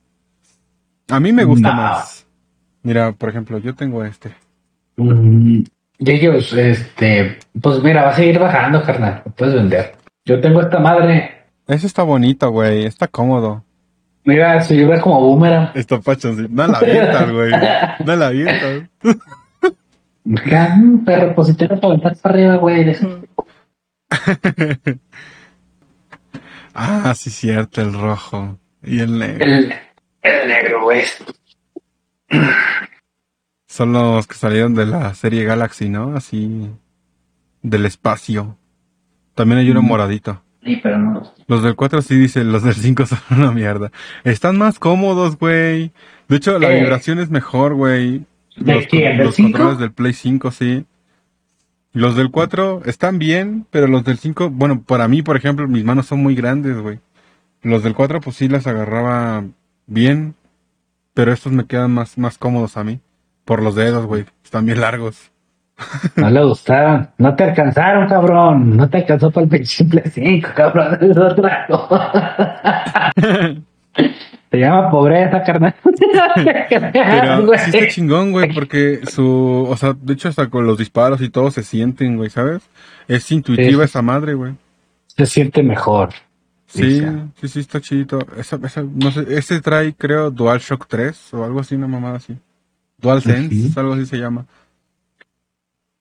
[1.10, 1.76] A mí me gusta No.
[1.76, 2.28] más.
[2.84, 4.34] Mira, por ejemplo, yo tengo este.
[4.96, 5.63] Mm,
[6.04, 9.22] y ellos, este, pues mira, va a seguir bajando, carnal.
[9.24, 9.94] Lo puedes vender.
[10.26, 11.46] Yo tengo esta madre.
[11.68, 12.86] Ese está bonito, güey.
[12.86, 13.64] Está cómodo.
[14.24, 15.70] Mira, se lleva como boomerang.
[15.76, 16.50] Está pachoncito.
[16.52, 17.52] No la avientas, güey.
[18.04, 18.90] No la avientas.
[20.24, 22.96] Mm, perro, pues si te para aventar para arriba, güey.
[26.74, 28.58] Ah, sí, cierto, el rojo.
[28.82, 29.46] Y el negro.
[29.46, 29.74] El,
[30.22, 31.04] el negro, güey.
[33.72, 36.14] Son los que salieron de la serie Galaxy, ¿no?
[36.14, 36.70] Así.
[37.62, 38.58] Del espacio.
[39.34, 39.86] También hay uno Mm.
[39.86, 40.44] moradito.
[40.62, 41.32] Sí, pero no.
[41.48, 43.90] Los del 4 sí dicen, los del 5 son una mierda.
[44.26, 45.94] Están más cómodos, güey.
[46.28, 46.82] De hecho, la Eh.
[46.82, 48.26] vibración es mejor, güey.
[48.58, 49.16] ¿De Los, quién?
[49.18, 49.52] ¿Del los cinco?
[49.54, 50.86] controles del Play 5, sí.
[51.94, 55.86] Los del 4 están bien, pero los del 5, bueno, para mí, por ejemplo, mis
[55.86, 57.00] manos son muy grandes, güey.
[57.64, 59.46] Los del 4, pues sí las agarraba
[59.88, 60.36] bien,
[61.14, 63.00] pero estos me quedan más, más cómodos a mí.
[63.52, 64.24] Por los dedos, güey.
[64.46, 65.30] Están bien largos.
[66.16, 67.10] No le gustaron.
[67.18, 68.78] No te alcanzaron, cabrón.
[68.78, 70.98] No te alcanzó para el simple 5, cabrón.
[71.02, 73.12] Es otra cosa.
[74.52, 75.76] Se llama pobreza, carnal.
[76.94, 81.20] Pero sí está chingón, güey, porque su, o sea, de hecho hasta con los disparos
[81.20, 82.62] y todo se sienten, güey, ¿sabes?
[83.10, 83.90] Es intuitiva Sí.
[83.90, 84.54] esa madre, güey.
[85.08, 86.12] Se siente mejor.
[86.68, 87.02] Sí,
[87.42, 88.20] sí, sí, está chidito.
[88.38, 92.38] Esa, esa, no sé, ese trae, creo, DualShock 3 o algo así, una mamada así.
[93.02, 94.46] DualSense, algo así se llama.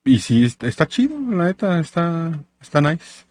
[0.04, 3.24] Y sí, está, chido, la neta, está, está nice.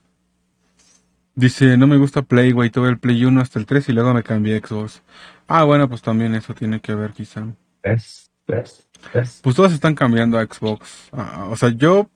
[1.35, 4.13] Dice, no me gusta Play, güey, tuve el Play 1 hasta el 3 y luego
[4.13, 5.01] me cambié a Xbox.
[5.47, 7.45] Ah, bueno, pues también eso tiene que ver quizá.
[7.81, 8.29] ¿Ves?
[8.47, 8.87] ¿Ves?
[9.13, 9.39] ¿Ves?
[9.41, 11.09] Pues todos están cambiando a Xbox.
[11.11, 12.09] Ah, o sea, yo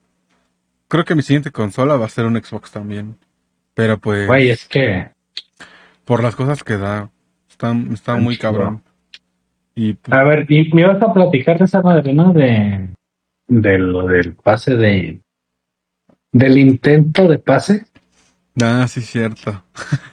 [0.88, 3.18] creo que mi siguiente consola va a ser un Xbox también.
[3.72, 5.10] Pero pues, Güey, es que
[6.04, 7.10] por las cosas que da,
[7.48, 8.52] está, está muy chido.
[8.52, 8.82] cabrón.
[9.74, 12.32] Y pues, A ver, y me ibas a platicar de esa madre, ¿no?
[12.32, 12.88] De,
[13.48, 15.20] de lo del pase de.
[16.32, 17.84] Del intento de pase.
[18.62, 19.64] Ah, sí, cierto.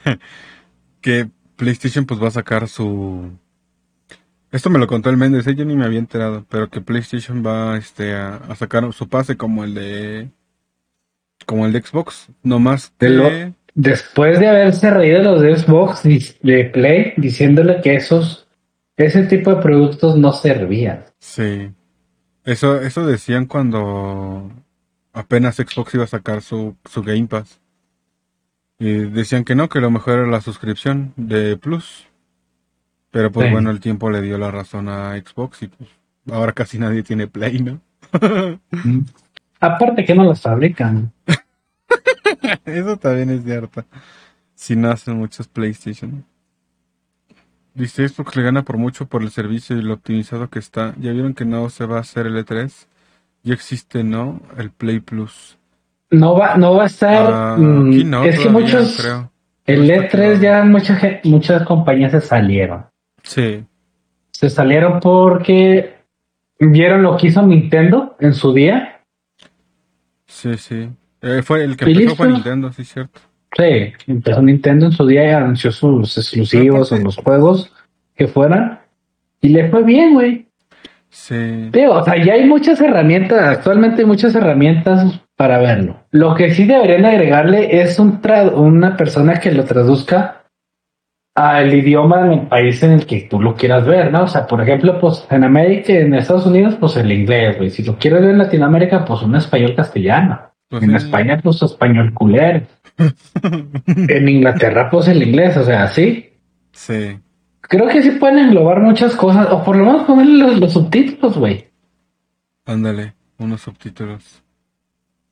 [1.00, 3.30] que PlayStation pues va a sacar su...
[4.50, 5.54] Esto me lo contó el Méndez, ¿eh?
[5.54, 9.36] yo ni me había enterado, pero que PlayStation va este, a, a sacar su pase
[9.36, 10.28] como el de...
[11.46, 13.12] Como el de Xbox, no más De que...
[13.14, 18.41] lo- Después de haberse reído los de Xbox y de Play, diciéndole que esos.
[18.96, 21.04] Ese tipo de productos no servían.
[21.18, 21.72] Sí.
[22.44, 24.50] Eso, eso decían cuando
[25.12, 27.60] apenas Xbox iba a sacar su, su Game Pass.
[28.78, 32.06] Y decían que no, que lo mejor era la suscripción de Plus.
[33.10, 33.52] Pero pues Sí.
[33.52, 35.88] bueno, el tiempo le dio la razón a Xbox y pues
[36.30, 37.80] ahora casi nadie tiene Play, ¿no?
[39.60, 41.12] Aparte que no los fabrican.
[42.64, 43.84] Eso también es cierto.
[44.54, 46.24] Si no hacen muchos PlayStation.
[47.74, 50.94] Dice Xbox le gana por mucho por el servicio y lo optimizado que está.
[50.98, 52.86] ¿Ya vieron que no se va a hacer el E3?
[53.42, 54.40] Ya existe, ¿no?
[54.58, 55.58] El Play Plus.
[56.10, 57.26] No va, no va a estar.
[57.32, 58.98] Ah, mm, no, es que muchos.
[59.00, 59.32] creo.
[59.64, 60.34] El No está E3 claro.
[60.42, 62.84] ya mucha, muchas compañías se salieron.
[63.22, 63.64] Sí,
[64.32, 65.94] Se salieron porque
[66.58, 69.00] vieron lo que hizo Nintendo en su día.
[70.26, 70.90] sí, sí.
[71.22, 72.28] Eh, fue el que ¿Y empezó fue?
[72.28, 73.20] Nintendo, sí, cierto.
[73.56, 77.72] Sí, empezó Nintendo en su día y anunció sus exclusivos o Aparte- los juegos
[78.16, 78.80] que fueran.
[79.40, 80.46] Y le fue bien, güey.
[81.10, 85.96] Sí, Digo, o sea, ya hay muchas herramientas, actualmente hay muchas herramientas para verlo.
[86.10, 90.44] Lo que sí deberían agregarle es un tra- una persona que lo traduzca
[91.34, 94.22] al idioma en el país en el que tú lo quieras ver, ¿no?
[94.24, 97.68] O sea, por ejemplo, pues en América, en Estados Unidos, pues el inglés, güey.
[97.70, 100.40] Si lo quieres ver en Latinoamérica, pues un español castellano.
[100.68, 100.96] pues en sí.
[100.96, 102.62] España, pues español culero.
[102.98, 106.28] En Inglaterra, pues el inglés, o sea, sí.
[106.72, 107.18] Sí,
[107.60, 111.38] Creo que sí pueden englobar muchas cosas, o por lo menos ponerle los, los subtítulos,
[111.38, 111.68] güey.
[112.66, 114.42] ándale, unos subtítulos.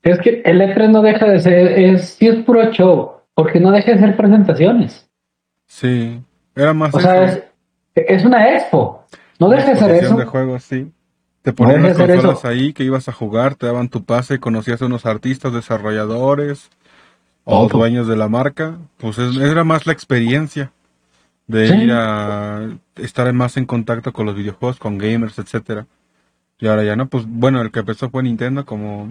[0.02, 3.70] Es que el E3 no deja de ser, es, sí es puro show, porque no
[3.72, 5.08] deja de ser presentaciones.
[5.66, 6.20] Sí,
[6.54, 7.42] era más O sea, es,
[7.94, 9.04] es una expo.
[9.38, 10.16] No Una deja de ser eso.
[10.16, 10.90] de juegos, sí.
[11.42, 14.80] Te ponían deja las consolas ahí que ibas a jugar, te daban tu pase, conocías
[14.82, 16.70] a unos artistas, desarrolladores
[17.50, 18.78] o dueños de la marca.
[18.98, 20.72] Pues es- era más la experiencia
[21.46, 21.74] de Sí.
[21.74, 25.86] ir a estar más en contacto con los videojuegos, con gamers, etcétera.
[26.58, 29.08] Y ahora ya no, pues bueno, el que empezó fue Nintendo, como,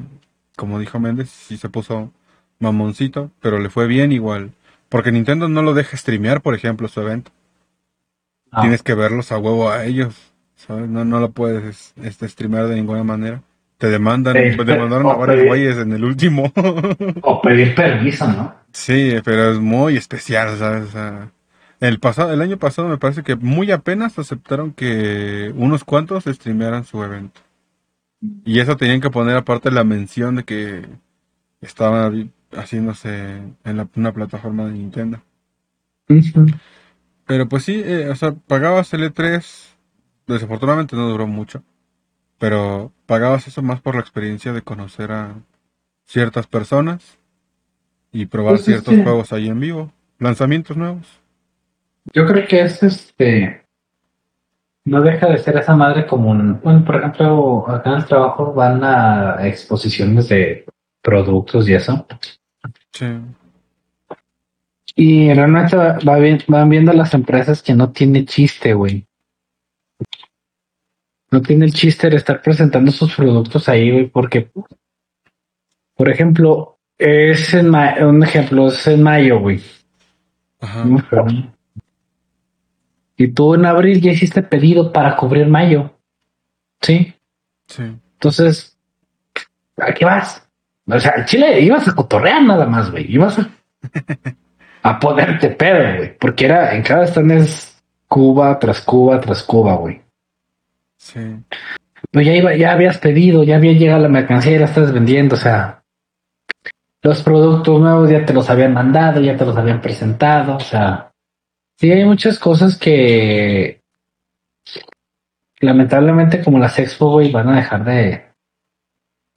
[0.56, 2.12] como dijo Méndez, sí se puso
[2.60, 4.52] mamoncito, pero le fue bien igual.
[4.90, 7.32] Porque Nintendo no lo deja streamear, por ejemplo, su evento.
[8.52, 8.62] No.
[8.62, 10.16] Tienes que verlos a huevo a ellos,
[10.56, 10.90] ¿sabes?
[10.90, 13.42] No, no lo puedes este, streamear de ninguna manera.
[13.80, 16.52] Te demandan, Sí, pues, demandaron a varios pedir- güeyes en el último.
[17.24, 18.54] O pedir permiso, ¿no?
[18.72, 20.90] sí, pero es muy especial, ¿sabes?
[21.80, 26.84] El pasado, el año pasado me parece que muy apenas aceptaron que unos cuantos streamearan
[26.84, 27.42] su evento.
[28.44, 30.86] Y eso tenían que poner aparte la mención de que
[31.62, 32.12] estaba
[32.52, 35.22] haciéndose en la- una plataforma de Nintendo.
[37.26, 39.76] Pero pues sí, eh, o sea, pagabas el E3,
[40.28, 41.64] desafortunadamente no duró mucho,
[42.40, 45.36] pero pagabas eso más por la experiencia de conocer a
[46.06, 47.18] ciertas personas
[48.12, 51.06] y probar Pues es ciertos juegos ahí en vivo, lanzamientos nuevos.
[52.14, 53.64] Yo creo que es este.
[54.86, 56.60] No deja de ser esa madre común.
[56.64, 60.66] Bueno, por ejemplo, acá en el trabajo van a exposiciones de
[61.04, 62.08] productos y eso.
[62.92, 63.06] Sí,
[64.96, 69.06] Y realmente va, va bien- van viendo las empresas que no tiene chiste, güey.
[71.32, 74.52] No tiene el chiste de estar presentando sus productos ahí, güey, porque,
[75.96, 79.62] por ejemplo, es en un ejemplo, es en mayo, güey.
[80.60, 80.86] ajá.
[83.20, 85.94] Y tú en abril ya hiciste pedido para cubrir mayo.
[86.82, 87.14] ¿Sí?
[87.68, 88.78] sí, Entonces,
[89.78, 90.48] ¿a qué vas?
[90.88, 93.12] O sea, en Chile ibas a cotorrear nada más, güey.
[93.12, 93.50] Ibas a,
[94.84, 96.18] a ponerte pedo, güey.
[96.18, 100.02] Porque era, en cada stand es Cuba tras Cuba tras Cuba, güey.
[101.00, 101.20] Sí,
[102.12, 105.36] Pero ya iba, ya habías pedido, ya había llegado la mercancía y la estás vendiendo,
[105.36, 105.84] o sea.
[107.02, 111.12] Los productos nuevos ya te los habían mandado, ya te los habían presentado, o sea.
[111.78, 113.80] Sí, hay muchas cosas que
[115.60, 118.26] lamentablemente como las expo, güey, van a dejar de,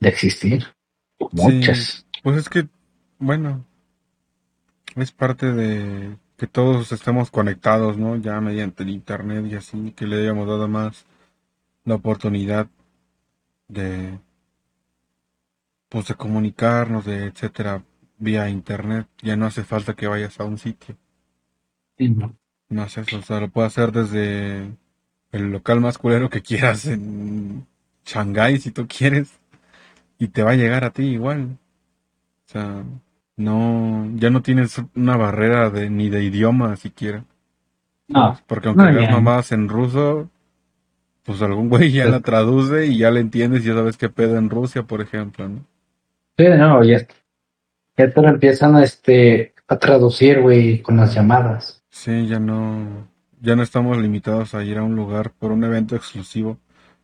[0.00, 0.66] de existir.
[1.32, 2.06] Muchas.
[2.22, 2.66] Pues es que,
[3.18, 3.64] bueno,
[4.96, 8.16] es parte de que todos estemos conectados, ¿no?
[8.16, 11.04] Ya mediante el internet y así, que le hayamos dado más
[11.84, 12.68] la oportunidad
[13.68, 14.18] de,
[15.88, 17.84] pues de comunicarnos, de etcétera,
[18.18, 19.06] vía internet.
[19.22, 20.96] Ya no hace falta que vayas a un sitio.
[21.96, 22.36] Sí, ¿no?
[22.68, 24.76] No hace eso, o sea, lo puedo hacer desde
[25.32, 27.66] el local más culero que quieras en
[28.06, 29.40] Shanghái si tú quieres
[30.18, 31.58] y te va a llegar a ti igual.
[32.48, 32.84] O sea,
[33.36, 37.24] no, ya no tienes una barrera de ni de idioma siquiera.
[38.08, 40.30] No, Porque aunque No, veas mamadas en ruso,
[41.24, 44.36] pues algún güey ya la traduce y ya le entiendes y ya sabes qué pedo
[44.38, 45.66] en Rusia, por ejemplo, ¿no?
[46.36, 47.06] sí, no, ya,
[47.98, 51.84] ya te lo empiezan a, este, a traducir, güey, con las llamadas.
[51.90, 53.08] Sí, ya no,
[53.40, 56.58] ya no estamos limitados a ir a un lugar por un evento exclusivo.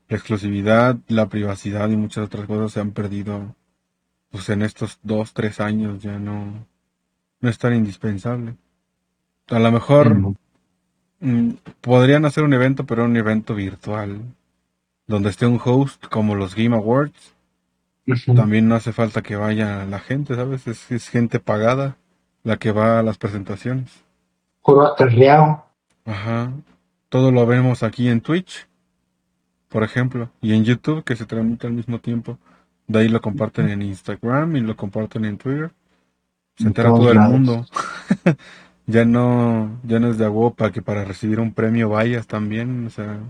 [0.08, 3.54] La exclusividad, la privacidad y muchas otras cosas se han perdido,
[4.30, 6.66] pues en estos dos, tres años ya no,
[7.40, 8.56] no es tan indispensable.
[9.48, 10.34] A lo mejor Mm.
[11.80, 14.20] Podrían hacer un evento, pero un evento virtual,
[15.06, 17.34] donde esté un host como los Game Awards.
[18.24, 20.66] También no hace falta que vaya la gente, ¿sabes?
[20.66, 21.96] Es, es gente pagada
[22.42, 24.02] la que va a las presentaciones.
[24.62, 25.64] Puro aterreado.
[26.06, 26.52] Ajá.
[27.10, 28.66] Todo lo vemos aquí en Twitch,
[29.68, 32.38] por ejemplo, y en YouTube, que se transmite al mismo tiempo.
[32.86, 35.70] De ahí lo comparten en Instagram y lo comparten en Twitter.
[36.56, 37.66] Se En entera todo el mundo.
[38.88, 42.86] ya no, ya no es de agua para que para recibir un premio vayas también,
[42.88, 43.20] o sea,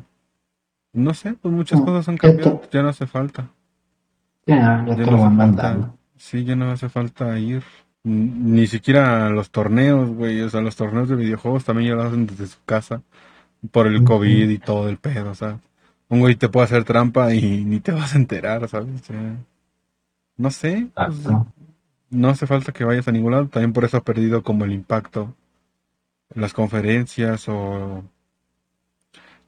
[0.93, 3.51] no sé, pues muchas No, cosas han cambiado, ya no hace falta.
[4.47, 5.99] Ya, ya Ya te no lo van hace falta, mandando.
[6.17, 7.63] sí, ya no hace falta ir.
[8.05, 12.03] Ni siquiera a los torneos, güey, o sea, los torneos de videojuegos también ya lo
[12.05, 13.03] hacen desde su casa
[13.73, 14.05] por el.
[14.05, 15.61] COVID y todo el pedo, o sea,
[16.11, 19.03] un güey te puede hacer trampa y ni te vas a enterar, ¿sabes?
[19.03, 19.37] O sea,
[20.37, 21.19] no sé, pues,
[22.11, 24.73] no hace falta que vayas a ningún lado, también por eso ha perdido como el
[24.73, 25.35] impacto
[26.39, 28.05] las conferencias o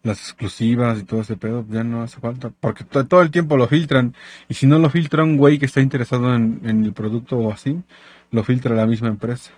[0.03, 3.57] las exclusivas y todo ese pedo, ya no hace falta, porque to- todo el tiempo
[3.57, 4.15] lo filtran,
[4.49, 7.53] y si no lo filtra un güey que está interesado en, en el producto o
[7.53, 7.83] así,
[8.31, 9.51] lo filtra la misma empresa.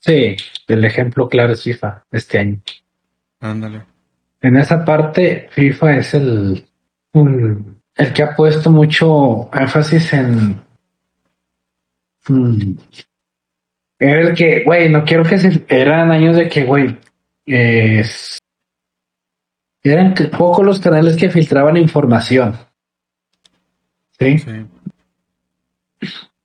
[0.00, 0.36] Sí,
[0.68, 2.60] el ejemplo claro es FIFA este año.
[3.40, 3.84] Ándale.
[4.40, 6.66] En esa parte, FIFA es el,
[7.12, 10.60] un- el que ha puesto mucho énfasis en.
[12.28, 12.72] mm,
[13.98, 15.64] Era el que, güey, no quiero que se.
[15.68, 16.98] Eran años de que, güey,
[19.82, 22.56] eran pocos los canales que filtraban información.
[24.18, 24.38] ¿Sí?
[24.38, 24.66] Sí,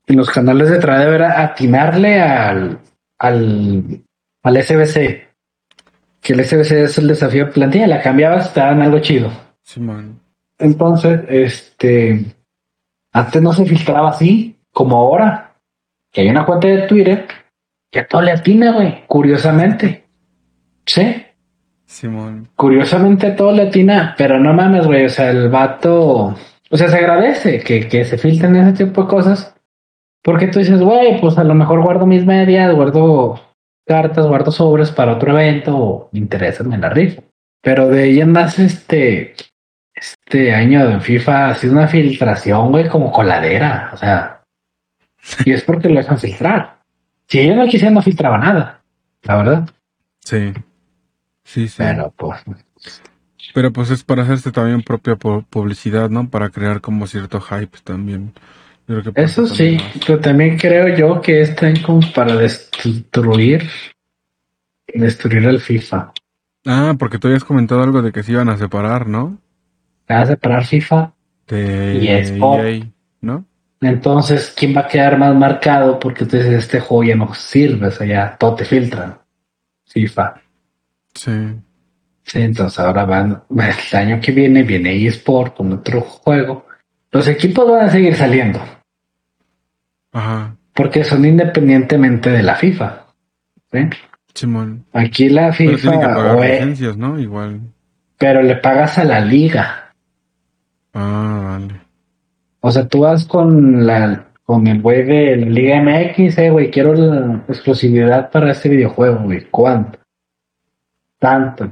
[0.08, 2.80] los canales de Tradeo era atinarle al,
[3.18, 4.04] al,
[4.44, 5.30] al SBC.
[6.22, 9.32] Que el SBC es el desafío de plantilla, la cambiabas, te daban algo chido.
[9.64, 10.20] Simón.
[10.60, 12.26] Entonces, este,
[13.12, 15.56] antes no se filtraba así, como ahora,
[16.12, 17.26] que hay una cuenta de Twitter
[17.92, 20.06] que a todo le atina, güey, curiosamente.
[20.86, 21.24] Sí,
[21.86, 22.50] Simón.
[22.56, 26.36] curiosamente a todo le atina, pero no mames, güey, o sea, el vato,
[26.70, 29.54] o sea, se agradece que, que se filtren ese tipo de cosas,
[30.24, 33.40] porque tú dices, güey, pues a lo mejor guardo mis medias, guardo
[33.86, 37.24] cartas, guardo sobres para otro evento, o me interesa, me la rifo.
[37.62, 39.36] Pero de ahí más, este,
[39.94, 44.44] este año de FIFA ha sido una filtración, güey, como coladera, o sea,
[45.46, 46.81] y es porque lo dejan filtrar.
[47.32, 48.84] Si ellos no quisieran, no filtraba nada,
[49.24, 49.70] la verdad.
[50.20, 50.52] Sí.
[51.46, 51.76] Sí, sí.
[51.78, 52.42] Pero, pues,
[53.54, 56.30] Pero pues es para hacerse también propia pu- publicidad, ¿no?
[56.30, 58.34] Para crear como cierto hype también.
[58.86, 63.64] Yo creo que por Eso sí, pero también creo yo que están como para destruir,
[64.94, 66.12] destruir el FIFA.
[66.66, 69.38] Ah, porque tú habías comentado algo de que se iban a separar, ¿no?
[70.06, 71.14] Van a separar FIFA,
[71.48, 72.66] De Y Sport.
[72.66, 72.86] EA,
[73.22, 73.46] ¿no?
[73.82, 76.00] Entonces, ¿quién va a quedar más marcado?
[76.00, 79.18] Porque dices, este juego ya no sirve, o sea, ya todo te filtran.
[79.88, 80.36] FIFA.
[81.14, 81.32] Sí.
[82.24, 86.66] Sí, entonces ahora van, el año que viene viene eSport con otro juego.
[87.12, 88.62] Los equipos van a seguir saliendo,
[90.14, 90.56] Ajá.
[90.74, 93.06] porque son independientemente de la FIFA.
[93.72, 93.80] ¿sí?
[94.34, 94.86] Simón.
[94.94, 97.20] Aquí la Pero tienen que FIFA, pagar licencias, ¿no?
[97.20, 97.60] Igual.
[98.18, 99.94] pero le pagas a la liga.
[100.94, 101.41] Ah.
[102.62, 106.70] O sea, tú vas con la con el güey de la Liga MX, eh, güey,
[106.70, 109.46] quiero la exclusividad para este videojuego, güey.
[109.50, 109.98] ¿Cuánto?
[111.20, 111.72] Tanto.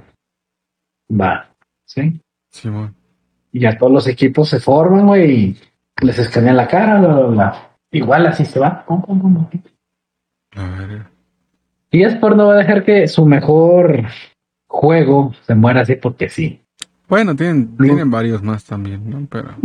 [1.12, 1.50] Va,
[1.86, 2.22] ¿sí?
[2.50, 2.96] Simón.
[3.52, 5.58] Y ya todos los equipos se forman, güey, y
[6.06, 7.70] les escanean la cara, bla, bla, bla.
[7.92, 8.86] Igual así se va.
[8.86, 9.48] Pum, pum, pum.
[10.56, 11.04] A ver.
[11.92, 14.04] Y Sport no va a dejar que su mejor
[14.68, 16.62] juego se muera así porque sí.
[17.08, 17.84] Bueno, tienen, No.
[17.86, 19.28] tienen varios más también, ¿no?
[19.30, 19.56] Pero,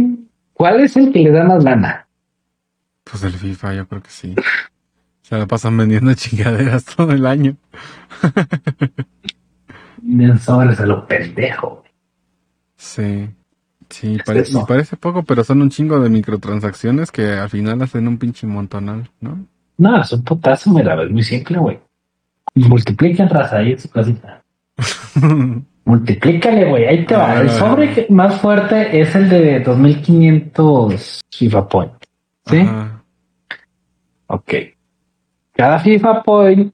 [0.64, 2.06] ¿Cuál es el que le da más lana?
[3.04, 4.34] pues el FIFA, yo creo que sí.
[5.20, 7.54] Se la pasan vendiendo chingaderas todo el año.
[10.00, 11.68] Bien sobres a lo pendejo.
[11.80, 11.92] güey.
[12.78, 13.28] Sí.
[13.90, 14.62] Sí, Es pare- eso.
[14.62, 18.46] y parece poco, pero son un chingo de microtransacciones que al final hacen un pinche
[18.46, 19.46] montonal, ¿no?
[19.76, 21.78] No, es un putazo, mira, es muy simple, güey.
[22.54, 24.42] Multipliquen raza ahí en su casita.
[25.84, 26.86] Multiplícale, güey.
[26.86, 27.32] Ahí te va.
[27.32, 31.92] Ah, El sobre más fuerte es el de 2500 FIFA Point.
[32.46, 32.60] ¿Sí?
[32.60, 33.04] Ajá.
[34.26, 34.52] Ok.
[35.52, 36.72] Cada FIFA Point.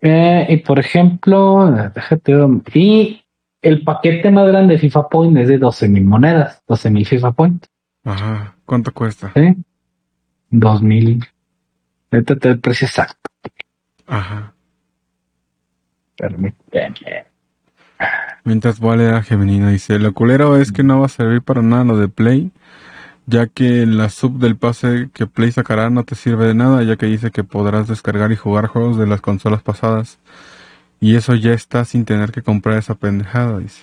[0.00, 2.32] eh, y por ejemplo, déjate
[2.74, 3.22] y
[3.62, 7.66] el paquete más grande de FIFA Point es de 12.000 monedas, 12.000 FIFA Point.
[8.04, 8.56] Ajá.
[8.64, 9.32] ¿Cuánto cuesta?
[9.34, 9.56] ¿Sí?
[10.52, 11.26] 2.000.
[12.12, 13.30] Ahorita te doy el precio exacto.
[14.06, 14.54] Ajá.
[16.16, 17.25] Permíteme.
[18.46, 21.42] Mientras voy a leer a Gemenino dice, lo culero es que no va a servir
[21.42, 22.52] para nada lo de Play,
[23.26, 26.94] ya que la sub del pase que Play sacará no te sirve de nada, ya
[26.94, 30.20] que dice que podrás descargar y jugar juegos de las consolas pasadas.
[31.00, 33.82] Y eso ya está sin tener que comprar esa pendejada, dice.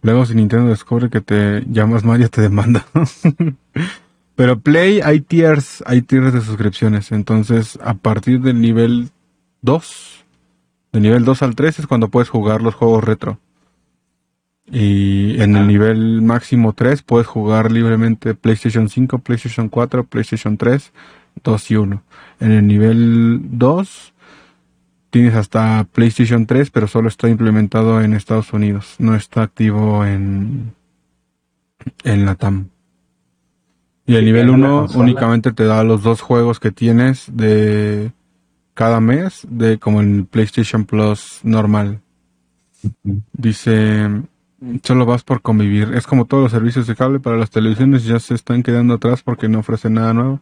[0.00, 2.86] Luego si Nintendo descubre que te llamas Mario te demanda.
[4.36, 9.10] Pero Play hay tiers, hay tiers de suscripciones, entonces a partir del nivel
[9.60, 10.23] 2
[10.94, 13.40] de nivel 2 al 3 es cuando puedes jugar los juegos retro.
[14.70, 20.92] Y en el nivel máximo 3 puedes jugar libremente PlayStation 5, PlayStation 4, PlayStation 3,
[21.42, 22.02] 2 y 1.
[22.38, 24.14] En el nivel 2
[25.10, 28.94] tienes hasta PlayStation 3, pero solo está implementado en Estados Unidos.
[29.00, 30.74] No está activo en,
[32.04, 32.68] en la TAM.
[34.06, 35.02] Y el nivel en la 1 consola.
[35.02, 38.12] únicamente te da los dos juegos que tienes de
[38.74, 42.00] cada mes de como el PlayStation Plus normal.
[43.32, 44.10] Dice,
[44.82, 45.92] solo vas por convivir.
[45.94, 49.22] Es como todos los servicios de cable para las televisiones ya se están quedando atrás
[49.22, 50.40] porque no ofrecen nada nuevo.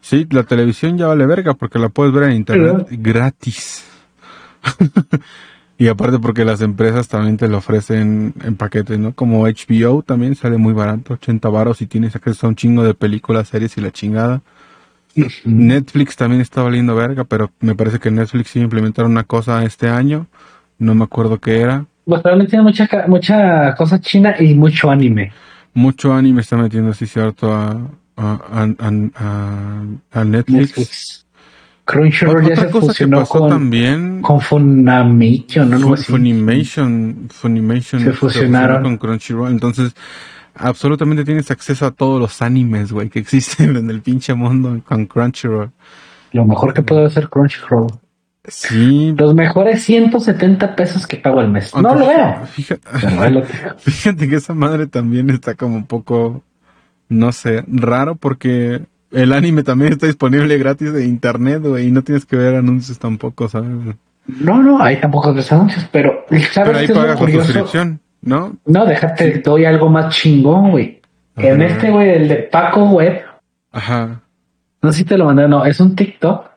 [0.00, 3.84] Sí, la televisión ya vale verga porque la puedes ver en internet gratis.
[5.78, 9.14] y aparte porque las empresas también te lo ofrecen en paquetes, ¿no?
[9.14, 12.94] Como HBO también sale muy barato, 80 varos y tienes acceso a un chingo de
[12.94, 14.42] películas, series y la chingada.
[15.44, 19.64] Netflix también está valiendo verga, pero me parece que Netflix iba a implementar una cosa
[19.64, 20.26] este año.
[20.78, 21.84] No me acuerdo qué era.
[22.04, 25.32] Pues también tiene mucha, mucha cosa china y mucho anime.
[25.74, 27.70] Mucho anime está metiendo, así cierto, a,
[28.16, 29.82] a, a, a-
[30.20, 30.58] a Netflix.
[30.76, 31.26] Netflix.
[31.84, 35.76] Crunchyroll ya se cosa que fusionó pasó con, también, con Funimation, ¿no?
[35.76, 36.12] Algo Fu- así.
[36.12, 38.82] Funimation, Funimation Se fusionaron.
[38.84, 39.50] con Crunchyroll.
[39.50, 39.92] Entonces,
[40.54, 45.06] absolutamente tienes acceso a todos los animes, güey, que existen en el pinche mundo con
[45.06, 45.70] Crunchyroll.
[46.32, 47.88] Lo mejor que puede hacer Crunchyroll.
[48.44, 51.72] Sí, Los mejores 170 pesos que pago al mes.
[51.76, 52.46] No lo veo.
[53.78, 56.42] Fíjate, que esa madre también está como un poco,
[57.08, 58.82] no sé, raro porque
[59.12, 62.98] el anime también está disponible gratis de internet, güey, y no tienes que ver anuncios
[62.98, 63.70] tampoco, ¿sabes?
[64.26, 67.44] No, no, hay tampoco los anuncios, pero ¿sabes Pero ahí pagas la curioso?
[67.44, 68.56] suscripción, ¿no?
[68.64, 71.00] No, déjate, te doy algo más chingón, güey.
[71.36, 73.22] En este, güey, el de Paco Web,
[73.72, 74.20] Ajá.
[74.80, 76.50] no sé si te lo mandé, no, es un TikTok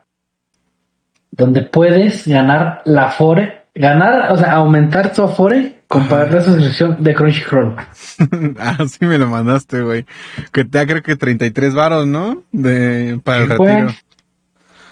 [1.30, 7.02] donde puedes ganar la Afore, ganar, o sea, aumentar tu Afore con pagar la suscripción
[7.02, 7.76] de Crunchyroll.
[8.58, 10.04] ah, sí me lo mandaste, güey.
[10.52, 12.42] Que te da creo que 33 varos, ¿no?
[12.52, 13.74] De, para el güey.
[13.74, 13.94] retiro.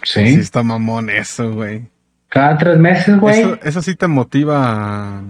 [0.02, 0.26] Sí.
[0.26, 1.88] Sí, está mamón eso, güey.
[2.28, 3.40] Cada tres meses, güey.
[3.40, 5.22] Eso, eso sí te motiva a,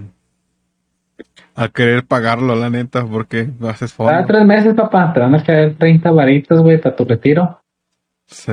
[1.55, 4.26] a querer pagarlo, la neta, porque lo haces Cada fondo.
[4.26, 7.61] tres meses, papá, te van a caer 30 varitos, güey, para tu retiro.
[8.26, 8.52] Sí.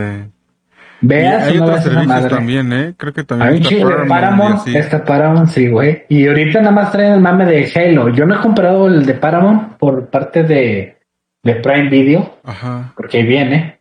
[1.04, 2.30] Veas hay no otros servicios madre.
[2.30, 2.94] también, ¿eh?
[2.96, 6.04] Creo que Hay también un está chingo de Paramount está Paramount, sí, güey.
[6.10, 8.10] Y ahorita nada más traen el mame de Halo.
[8.10, 11.00] Yo no he comprado el de Paramount por parte de,
[11.42, 12.94] de Prime Video, Ajá.
[12.96, 13.80] porque ahí viene.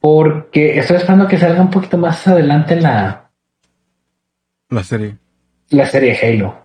[0.00, 3.30] Porque estoy esperando que salga un poquito más adelante la,
[4.70, 5.16] La serie.
[5.70, 6.59] la serie Halo.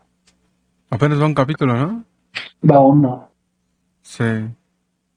[0.90, 2.06] Apenas va un capítulo, ¿no?
[2.70, 3.30] Va uno.
[4.02, 4.24] Sí.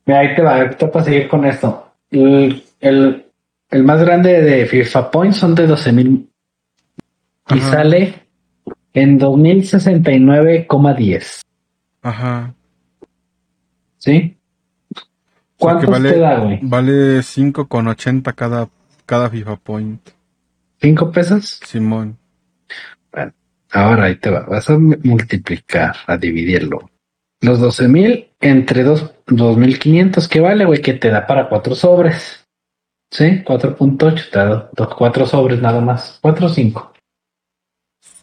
[0.06, 1.92] Mira, ahí te va, ahorita para seguir con esto.
[2.10, 3.26] El, el,
[3.70, 6.30] el más grande de FIFA Points son de 12 mil.
[7.50, 8.14] Y sale
[8.92, 11.40] en 2069,10.
[12.02, 12.54] Ajá.
[13.98, 14.36] ¿Sí?
[14.90, 15.04] O sea
[15.58, 16.60] ¿Cuántos vale, te da, güey?
[16.62, 18.68] Vale 5,80 cada,
[19.06, 20.10] cada FIFA Point.
[20.80, 21.60] ¿Cinco pesos?
[21.64, 22.16] Simón.
[23.72, 24.46] Ahora ahí te va.
[24.46, 26.90] Vas a multiplicar, a dividirlo.
[27.40, 30.80] Los 12 mil entre dos, 2500, ¿qué vale, güey?
[30.82, 32.44] Que te da para cuatro sobres.
[33.10, 33.42] ¿Sí?
[33.44, 36.18] 4.8, te da dos, cuatro sobres nada más.
[36.20, 36.92] Cuatro o cinco.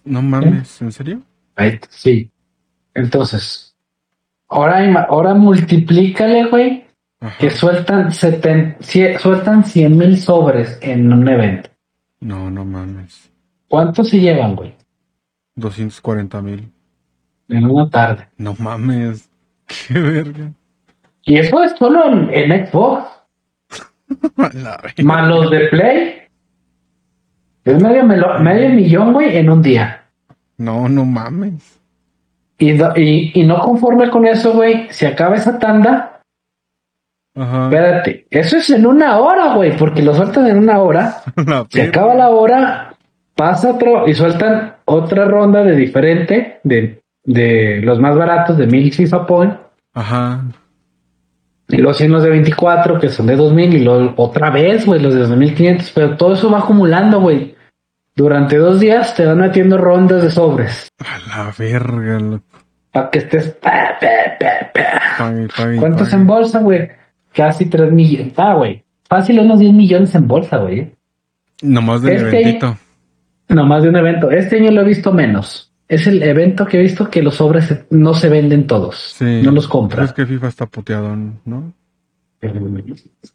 [0.04, 1.22] No mames, ¿en serio?
[1.56, 2.30] Ahí, sí.
[2.94, 3.76] Entonces,
[4.48, 6.86] ahora, ahora multiplícale, güey,
[7.20, 7.38] Ajá.
[7.40, 11.70] que sueltan, seten, cie- sueltan 100 mil sobres en un evento.
[12.20, 13.32] No, no mames.
[13.68, 14.76] ¿Cuántos se llevan, güey?
[15.56, 16.72] 240 mil.
[17.50, 18.28] En una tarde.
[18.38, 19.30] No mames.
[19.88, 20.52] Qué verga.
[21.24, 23.04] Y eso es solo en, en Xbox.
[25.04, 26.16] Más los de Play.
[27.64, 30.04] Es medio, melo- medio millón, güey, en un día.
[30.58, 31.80] No, no mames.
[32.60, 36.22] Y, no- y, y no conforme con eso, güey, se acaba esa tanda.
[37.36, 37.66] Ajá.
[37.66, 41.22] Espérate, eso es en una hora, güey, porque lo sueltan en una hora.
[41.70, 42.95] Se acaba la hora,
[43.36, 48.94] pasa otro y sueltan otra ronda de diferente, de, de los más baratos, de 1000
[48.94, 49.54] FIFA Point.
[49.94, 50.44] Ajá.
[51.68, 55.02] Y luego siguen los de 24, que son de 2000, y luego otra vez, güey,
[55.02, 55.92] los de 2500.
[55.92, 57.56] Pero todo eso va acumulando, güey.
[58.16, 60.88] Durante dos días te van metiendo rondas de sobres.
[61.00, 62.20] A la verga.
[62.20, 62.42] lo-
[62.92, 63.50] Para que estés.
[63.62, 64.72] pa, pa,
[65.18, 65.34] pa,
[65.80, 66.90] ¿Cuántos en bolsa, güey?
[67.34, 68.34] Casi 3 millones.
[68.38, 68.84] Ah, güey.
[69.10, 70.94] Fácil unos 10 millones en bolsa, güey.
[71.62, 72.78] Nomás del Este- eventito.
[73.50, 74.32] Nomás de un evento.
[74.32, 75.72] Este año lo he visto menos.
[75.88, 79.14] Es el evento que he visto que los sobres no se venden todos.
[79.18, 79.42] Sí.
[79.44, 80.10] No los Es compran.
[80.14, 81.16] que FIFA está puteado,
[81.46, 81.74] ¿no?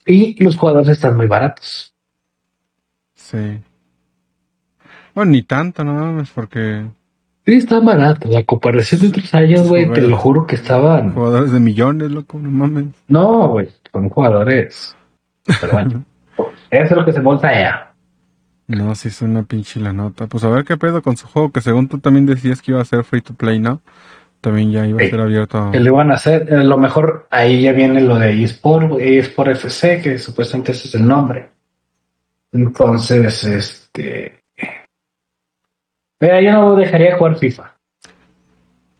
[0.06, 1.94] Y los jugadores están muy baratos.
[3.14, 3.60] Sí.
[5.14, 6.84] Bueno, ni tanto, no mames, porque
[7.46, 8.34] Sí, están baratos.
[8.34, 11.12] A comparación de otros años, güey, te lo juro que estaban.
[11.14, 12.86] jugadores de millones, loco, no mames.
[13.08, 14.96] No, güey, son jugadores.
[15.60, 16.04] Pero bueno,
[16.70, 17.89] eso es lo que se ella.
[18.70, 20.28] No, sí es una pinche la nota.
[20.28, 22.80] Pues a ver qué pedo con su juego, que según tú también decías que iba
[22.80, 23.82] a ser free to play, ¿no?
[24.40, 25.10] También ya iba a Sí.
[25.10, 25.70] ser abierto a...
[25.72, 29.50] Que le van a hacer, eh, lo mejor ahí ya viene lo de eSport, eSport
[29.50, 31.50] FC, que supuestamente ese es el nombre.
[32.52, 34.44] Entonces, este.
[36.20, 37.74] Mira, yo no dejaría jugar FIFA.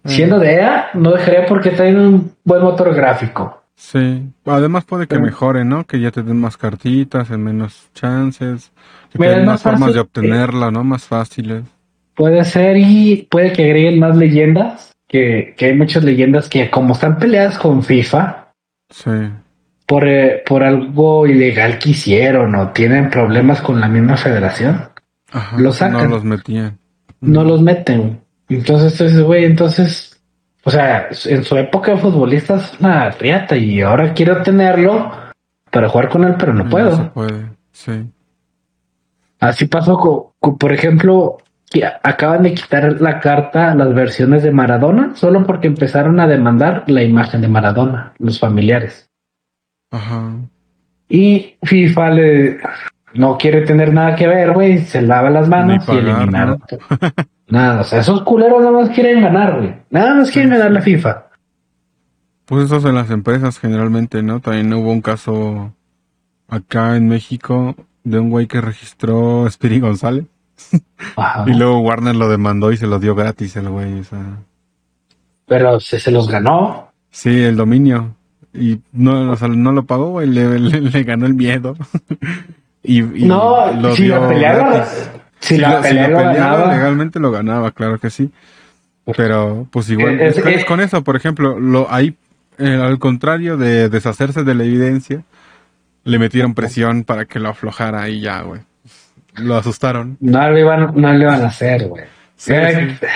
[0.05, 3.60] Siendo de EA, no dejaría porque traen un buen motor gráfico.
[3.83, 4.29] Sí.
[4.45, 5.87] Además puede que Pero- mejore, ¿no?
[5.87, 8.73] Que ya te den más cartitas, en menos chances,
[9.11, 10.85] que te den más más formas de obtenerla, ¿no?
[10.85, 11.65] Más fáciles.
[12.15, 16.93] Puede ser y puede que agreguen más leyendas, que, que hay muchas leyendas que como
[16.93, 18.53] están peleadas con FIFA,
[18.91, 19.11] Sí.
[19.87, 24.89] por, eh, por algo ilegal que hicieron o tienen problemas con la misma federación,
[25.33, 25.59] Ajá.
[25.59, 26.05] Lo sacan.
[26.05, 26.79] No los metían.
[27.23, 28.21] no los meten.
[28.49, 30.10] Entonces, entonces, güey, entonces,
[30.65, 35.11] o sea, en su época de futbolista es una riata y ahora quiero tenerlo
[35.71, 36.97] para jugar con él, pero no puedo.
[36.97, 38.11] se puede, sí.
[39.39, 41.39] Así pasó con, con, por ejemplo,
[41.71, 46.85] que acaban de quitar la carta, las versiones de Maradona, solo porque empezaron a demandar
[46.89, 49.09] la imagen de Maradona, los familiares.
[49.91, 50.35] Ajá.
[51.09, 52.59] Y FIFA le
[53.15, 56.63] no quiere tener nada que ver, güey, se lava las manos y eliminaron.
[57.51, 59.75] nada, o sea, esos culeros nada más quieren ganar, güey.
[59.91, 60.75] Nada más quieren Sí, ganar sí.
[60.75, 61.27] la FIFA.
[62.47, 64.41] Pues eso en las empresas generalmente, ¿no?
[64.41, 65.73] También hubo un caso
[66.49, 70.25] acá en México de un güey que registró Spiri González
[71.17, 71.45] Ajá.
[71.49, 74.19] y luego Warner lo demandó y se lo dio gratis el güey, o sea.
[75.47, 76.91] Pero se, se los ganó.
[77.11, 78.15] Sí, el dominio.
[78.53, 81.77] Y no, o sea, no lo pagó, güey, le, le- le ganó el miedo.
[82.83, 85.11] y, y no, lo si dio la pelea lo- gratis.
[85.41, 88.11] Si, Si la lo- si pelea lo lo peleaba, ganaba, legalmente lo ganaba, claro que
[88.11, 88.31] sí.
[89.17, 92.17] Pero, pues igual, es, es- con- es con eso, por ejemplo, lo ahí,
[92.59, 95.23] eh, al contrario de deshacerse de la evidencia,
[96.05, 98.61] le metieron presión para que lo aflojara y ya, güey.
[99.35, 100.17] Lo asustaron.
[100.21, 102.05] no le iban, no le iban a hacer, güey.
[102.37, 103.07] Sí, sí.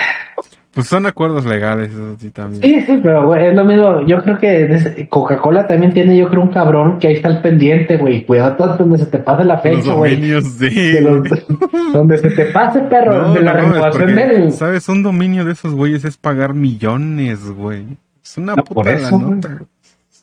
[0.75, 2.61] Pues son acuerdos legales, eso sí también.
[2.61, 4.05] Sí, sí, pero güey, es lo mismo.
[4.05, 7.95] Yo creo que Coca-Cola también tiene, yo creo, un cabrón que ahí está al pendiente,
[7.95, 8.25] güey.
[8.25, 10.15] Cuidado todo donde se te pase la Los fecha, güey.
[10.15, 10.69] dominios, sí.
[10.91, 11.27] De los-
[11.93, 14.51] donde se te pase, perro, No, de la no renovación del.
[14.51, 14.89] ¿Sabes?
[14.89, 17.85] Un dominio de esos güeyes es pagar millones, güey.
[18.21, 19.35] Es una No, puta por eso, la güey.
[19.35, 19.57] nota.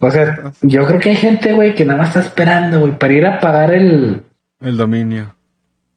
[0.00, 3.12] O sea, yo creo que hay gente, güey, que nada más está esperando, güey, para
[3.14, 4.20] ir a pagar el,
[4.60, 5.34] El dominio.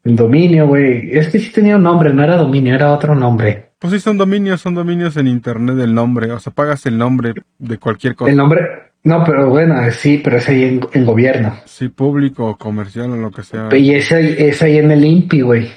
[0.06, 1.10] el dominio, güey.
[1.12, 3.64] Es que sí tenía un nombre, no era dominio, era otro nombre.
[3.86, 6.32] Pues sí, son dominios, son dominios en internet del nombre.
[6.32, 8.32] O sea, pagas el nombre de cualquier cosa.
[8.32, 8.62] El nombre,
[9.04, 11.56] no, pero bueno, sí, pero es ahí en, en gobierno.
[11.66, 13.70] Sí, público o comercial o lo que sea.
[13.78, 15.72] Y es ahí, es ahí en el INPI, güey.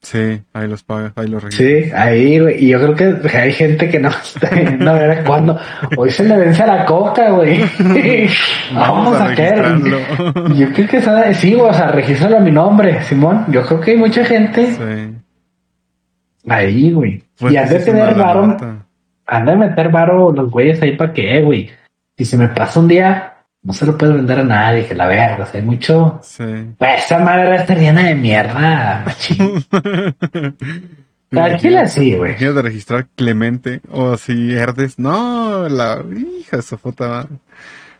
[0.00, 1.84] Sí, ahí los pagas, ahí los registras.
[1.84, 2.64] Sí, ahí, güey.
[2.64, 5.56] Y yo creo que hay gente que no está viendo a ver cuándo.
[5.96, 7.60] Hoy se le vence a la coca, güey.
[8.74, 9.62] Vamos, a, caer.
[9.62, 10.48] registrarlo.
[10.56, 13.44] Yo creo que sí, güey, o sea, regístralo a mi nombre, Simón.
[13.50, 15.21] Yo creo que hay mucha gente sí.
[16.48, 17.22] Ahí, güey.
[17.40, 18.56] Y han de tener varo,
[19.26, 21.70] han de meter varo los güeyes ahí para que, eh, güey.
[22.16, 25.06] Si se me pasa un día, no se lo puedo vender a nadie, que la
[25.06, 26.20] verga, o sea, hay mucho.
[26.22, 26.44] Sí.
[26.78, 29.64] Pues esa madre está llena de mierda, machín.
[31.30, 32.32] Tranquila, sí, güey.
[32.32, 34.98] Imagínate registrar Clemente o si Herdes.
[34.98, 37.30] No, la hija de su puta madre.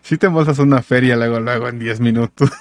[0.02, 2.50] Si te embolsas una feria luego, luego en 10 minutos.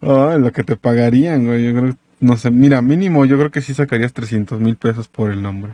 [0.00, 1.64] Oh, lo que te pagarían, güey.
[1.64, 5.30] Yo creo, no sé, mira, mínimo, yo creo que sí sacarías 300 mil pesos por
[5.30, 5.72] el nombre.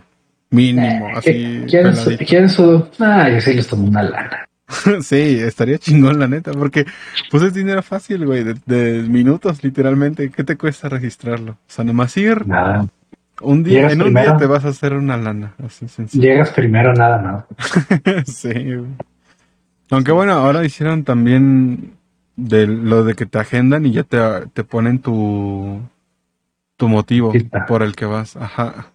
[0.50, 1.64] Mínimo, así.
[1.68, 2.86] ¿Quién, su, quién su?
[3.00, 4.46] Ah, yo sí les tomo una lana.
[5.02, 6.86] sí, estaría chingón, la neta, porque
[7.30, 10.30] pues es dinero fácil, güey, de, de minutos, literalmente.
[10.30, 11.52] ¿Qué te cuesta registrarlo?
[11.52, 12.86] O sea, nomás ir, Nada.
[13.40, 16.22] Un día, Llegas en un día te vas a hacer una lana, así sencillo.
[16.22, 18.26] Llegas primero, nada más.
[18.26, 18.52] sí.
[18.52, 18.86] güey.
[19.90, 21.94] Aunque bueno, ahora hicieron también
[22.36, 24.18] de lo de que te agendan y ya te,
[24.52, 25.80] te ponen tu
[26.84, 27.32] tu motivo
[27.66, 28.36] por el que vas.
[28.36, 28.86] Ajá.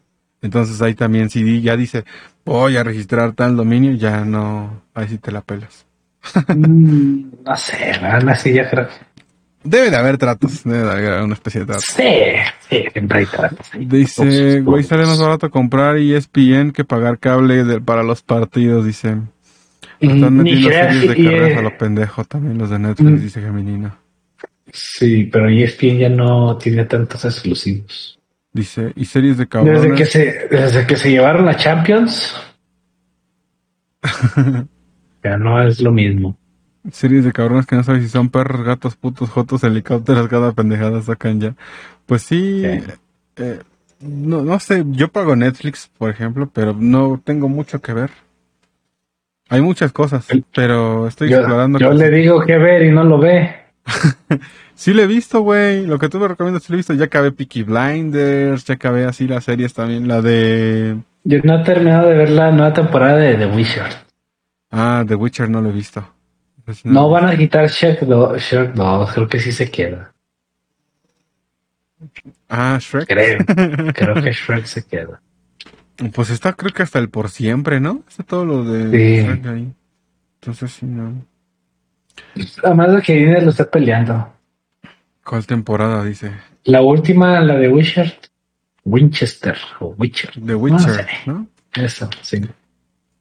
[0.41, 2.05] Entonces ahí también si ya dice
[2.45, 5.85] voy a registrar tal dominio, ya no, ahí sí te la pelas.
[6.55, 7.91] Mm, no sé,
[8.27, 8.87] así ya creo.
[9.63, 11.81] Debe de haber tratos, debe de haber una especie de trato.
[11.81, 12.03] Sí,
[12.69, 13.67] sí, siempre hay tratos.
[13.77, 19.17] Dice, güey, sale más barato comprar ESPN que pagar cable de- para los partidos, dice.
[19.99, 23.11] Están Mm, Ni metiendo series de carreras a eh, lo pendejo también los de Netflix,
[23.11, 23.21] Mm.
[23.23, 23.97] dice Geminina.
[24.71, 28.19] Sí, pero ESPN ya no tiene tantos exclusivos.
[28.51, 29.97] Dice, y series de Desde cabrones.
[29.97, 32.35] que se, desde que se llevaron la Champions,
[35.23, 36.37] ya no es lo mismo.
[36.91, 41.01] Series de cabrones que no sabes si son perros, gatos, putos, jotos, helicópteros, cada pendejada
[41.01, 41.55] sacan ya.
[42.05, 43.59] Pues sí, eh,
[43.99, 48.11] no, no sé, yo pago Netflix, por ejemplo, pero no tengo mucho que ver.
[49.49, 51.79] Hay muchas cosas, pero estoy Yo, explorando.
[51.79, 52.09] yo cosas.
[52.09, 53.55] le digo que ver y no lo ve.
[54.75, 55.85] Sí le he visto, güey.
[55.85, 56.93] Lo que tú me recomiendas, sí le he visto.
[56.93, 60.07] Ya acabé Peaky Blinders, ya acabé así las series también.
[60.07, 60.97] La de...
[61.25, 63.87] Yo no he terminado de ver la nueva temporada de The Witcher.
[64.71, 66.07] Ah, The Witcher no lo he visto.
[66.63, 70.13] Pues No van a quitar Shrek 2, Shrek 2, creo que sí se queda.
[72.47, 73.07] Ah, Shrek.
[73.07, 73.37] Creo,
[73.93, 75.21] creo que Shrek se queda.
[76.13, 78.03] Pues está creo que hasta el por siempre, ¿no?
[78.07, 79.25] Está todo lo de Sí.
[79.27, 79.73] Shrek ahí.
[80.41, 81.25] Entonces sí, no.
[82.63, 84.33] Además de que Disney lo está peleando.
[85.23, 86.31] ¿Cuál temporada dice?
[86.63, 88.19] La última, la de Witcher,
[88.85, 90.31] Winchester o Witcher.
[90.45, 91.07] The Witcher, No sé.
[91.25, 91.47] ¿no?
[91.73, 92.41] Eso, sí.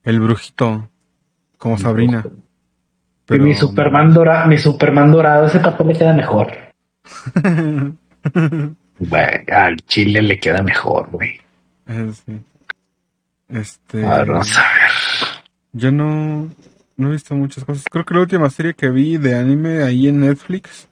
[0.05, 0.88] El brujito.
[1.59, 2.24] Como Sabrina.
[2.26, 2.30] Y
[3.26, 6.53] Pero- mi Superman dorado, mi Superman dorado, ese papel le queda mejor.
[9.01, 11.40] Bueno, al Chile le queda mejor, güey.
[11.86, 12.40] Eh, sí.
[13.49, 14.05] Este.
[14.05, 15.44] A ver, vamos a ver.
[15.72, 16.49] Yo no,
[16.99, 17.84] no he visto muchas cosas.
[17.90, 20.88] Creo que la última serie que vi de anime ahí en Netflix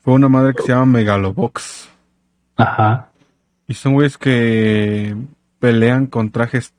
[0.00, 1.88] fue una madre que se llama Megalobox.
[2.56, 3.10] Ajá.
[3.68, 5.16] Y son güeyes que
[5.58, 6.74] pelean con trajes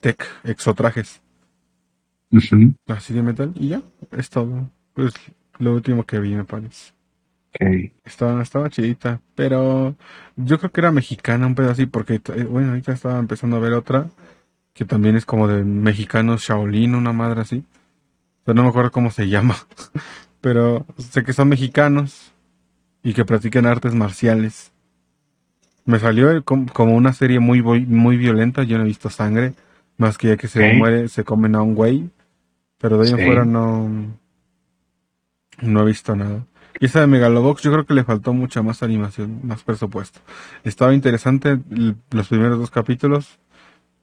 [0.00, 1.22] tech, exotrajes,
[2.30, 2.74] Ujú.
[2.88, 3.52] así de metal.
[3.54, 4.68] Y ya, es todo.
[4.96, 5.14] Es
[5.58, 6.92] lo último que vi, me parece.
[7.54, 7.92] Ok.
[8.04, 9.94] Estaba, estaba chidita, pero
[10.36, 13.74] yo creo que era mexicana un pedacito, porque eh, bueno, ahorita estaba empezando a ver
[13.74, 14.08] otra
[14.72, 17.64] que también es como de mexicanos Shaolin, una madre así.
[18.44, 19.56] Pero no me acuerdo cómo se llama.
[20.40, 22.32] Pero sé que son mexicanos
[23.02, 24.72] y que practican artes marciales.
[25.84, 29.54] Me salió como una serie muy muy violenta, yo no he visto sangre,
[29.98, 32.10] más que ya que se muere, se comen a un güey.
[32.78, 33.24] Pero de ahí en Sí.
[33.26, 33.88] fuera no,
[35.60, 36.44] no he visto nada.
[36.80, 40.20] Y esa de Megalobox yo creo que le faltó mucha más animación, más presupuesto.
[40.64, 41.60] Estaba interesante
[42.10, 43.38] los primeros dos capítulos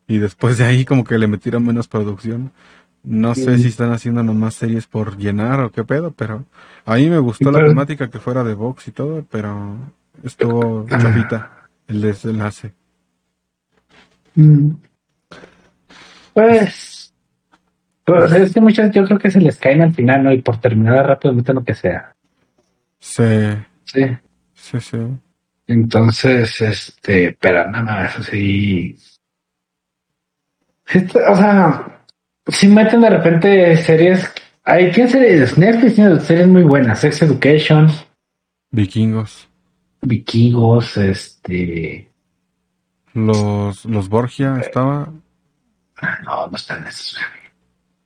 [0.07, 2.51] y después de ahí como que le metieron menos producción.
[3.11, 6.45] No sé si están haciendo nomás series por llenar o qué pedo, pero
[6.85, 9.77] a mí me gustó la Pero- temática que fuera de box y todo, pero
[10.23, 10.97] estuvo Ah.
[10.99, 11.51] chafita
[11.87, 12.71] el desenlace.
[14.35, 14.71] Mm.
[16.33, 17.13] Pues,
[18.03, 20.31] pues es que muchas yo creo que se les caen al final, ¿no?
[20.31, 22.15] Y por terminar rápido meten lo que sea.
[22.99, 23.23] Sí,
[23.85, 24.05] Sí.
[24.53, 24.97] sí, sí.
[25.65, 28.95] Entonces, este, pero nada más así.
[30.87, 31.98] Este, o sea,
[32.49, 34.31] si meten de repente series,
[34.63, 37.89] hay tiene series, Netflix tiene series muy buenas, Sex Education,
[38.71, 39.49] Vikingos.
[40.01, 42.09] Vikingos, este,
[43.13, 45.11] Los, los Borgia estaba.
[45.97, 47.17] ah, no, no están esos.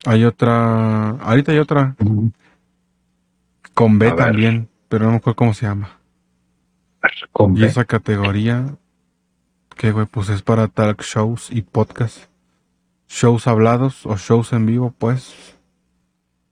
[0.06, 1.10] Hay otra.
[1.10, 1.96] Ahorita hay otra.
[3.74, 6.00] Con B también, pero no me acuerdo cómo se llama.
[7.32, 7.68] Con Y B.
[7.68, 8.76] esa categoría,
[9.76, 12.33] que güey, pues es para talk shows y podcast.
[13.16, 15.56] Shows hablados o shows en vivo, pues.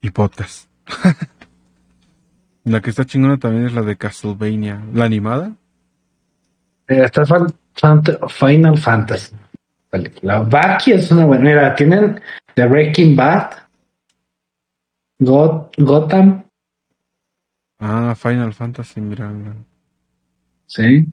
[0.02, 0.70] Y podcast.
[2.66, 4.80] la que está chingona también es la de Castlevania.
[4.94, 5.54] ¿La animada?
[6.88, 9.36] Eh, Está Final Fantasy.
[9.92, 11.44] Vale, La Baki es una buena.
[11.44, 12.22] Mira, tienen
[12.54, 13.52] The Breaking Bad,
[15.20, 16.44] Got- Gotham,
[17.80, 19.32] Ah, Final Fantasy, mira.
[20.68, 21.08] sí.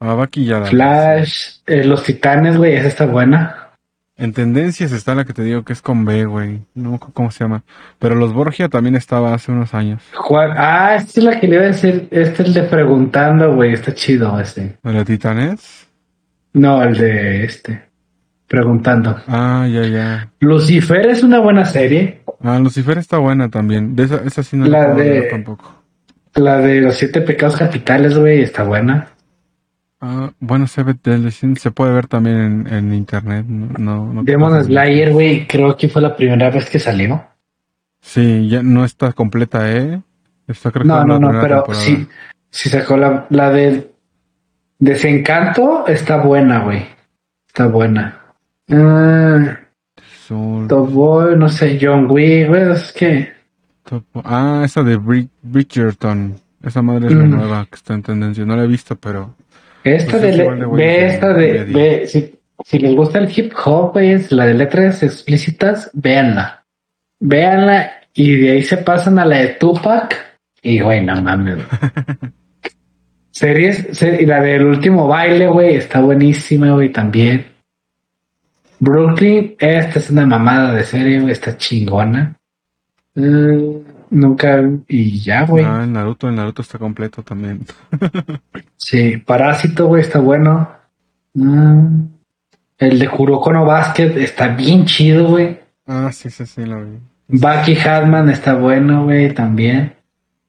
[0.00, 0.66] Ah, aquí ya la.
[0.66, 3.65] Flash, eh, Los Titanes, güey, esa está buena.
[4.18, 6.62] En tendencias está la que te digo que es con B, güey.
[6.74, 7.64] No cómo se llama.
[7.98, 10.02] Pero los Borgia también estaba hace unos años.
[10.14, 12.08] Juan- ah, esta es la que le iba a decir.
[12.10, 14.78] Este es el de Preguntando, güey, está chido este.
[14.82, 15.86] ¿De la Titanes?
[16.54, 17.82] No, el de este.
[18.46, 19.20] Preguntando.
[19.26, 20.30] Ah, ya, ya.
[20.40, 22.22] Lucifer es una buena serie.
[22.42, 23.94] Ah, Lucifer está buena también.
[23.94, 25.74] De esa, esa sí no La la de- tampoco.
[26.36, 29.08] La de los siete pecados capitales, güey, está buena.
[30.00, 30.94] Ah, bueno, se, ve,
[31.30, 33.46] se puede ver también en, en internet.
[33.46, 37.24] No, no Demon Slayer, güey, creo que fue la primera vez que salió.
[38.00, 40.00] Sí, ya no está completa, ¿eh?
[40.46, 42.06] Está creo no, no, no, pero sí,
[42.50, 43.90] sí sacó la, la de
[44.78, 46.86] Desencanto, está buena, güey.
[47.48, 48.20] Está buena.
[48.68, 49.48] Uh,
[50.68, 53.32] Top Boy, no sé, John Wick, güey, es que...
[54.24, 54.96] Ah, esa de
[55.42, 56.34] Bridgerton.
[56.62, 58.44] Esa madre es la nueva que está en tendencia.
[58.44, 59.34] No la he visto, pero...
[59.94, 62.34] Esta de, ve esta de, ve, si,
[62.64, 66.64] si, les gusta el hip hop, es la de letras explícitas, véanla.
[67.20, 70.26] Véanla y de ahí se pasan a la de Tupac
[70.62, 71.58] y güey, no mames.
[73.30, 77.46] Series, y la del último baile, güey, está buenísima, güey, también.
[78.78, 82.34] Brooklyn, esta es una mamada de serie, güey, está chingona.
[83.14, 83.76] Mm,
[84.10, 85.64] nunca, y ya, güey.
[85.64, 87.66] Ah, el Naruto, el Naruto está completo también.
[88.76, 90.70] sí, Parásito, güey, está bueno.
[91.34, 92.04] Mm,
[92.78, 95.60] el de Kuroko no Basket está bien chido, güey.
[95.86, 96.98] Ah, sí, sí, sí, lo vi.
[97.28, 99.94] Bucky Hatman está bueno, güey, también.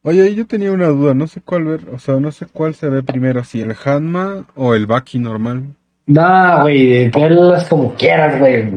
[0.03, 2.87] Oye, yo tenía una duda, no sé cuál ver, o sea, no sé cuál se
[2.87, 5.75] ve primero, si el Hatman o el Bucky normal.
[6.07, 8.71] No, güey, verlas como quieras, güey.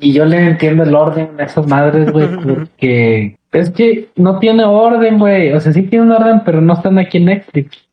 [0.00, 4.64] Y yo le entiendo el orden a esas madres, güey, porque es que no tiene
[4.64, 5.52] orden, güey.
[5.52, 7.86] O sea, sí tiene un orden, pero no están aquí en Netflix.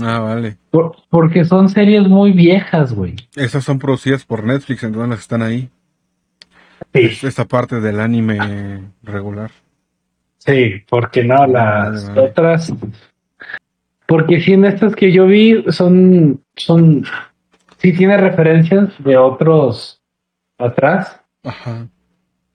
[0.00, 0.56] Ah, vale.
[1.10, 3.16] porque son series muy viejas, güey.
[3.36, 5.68] Esas son producidas por Netflix, entonces las están ahí.
[6.94, 7.26] Sí.
[7.26, 9.50] esta parte del anime regular.
[10.38, 12.72] Sí, porque no, las otras.
[14.06, 17.04] Porque si en estas que yo vi son, son,
[17.80, 20.00] sí tiene referencias de otros
[20.58, 21.20] atrás.
[21.42, 21.88] Ajá.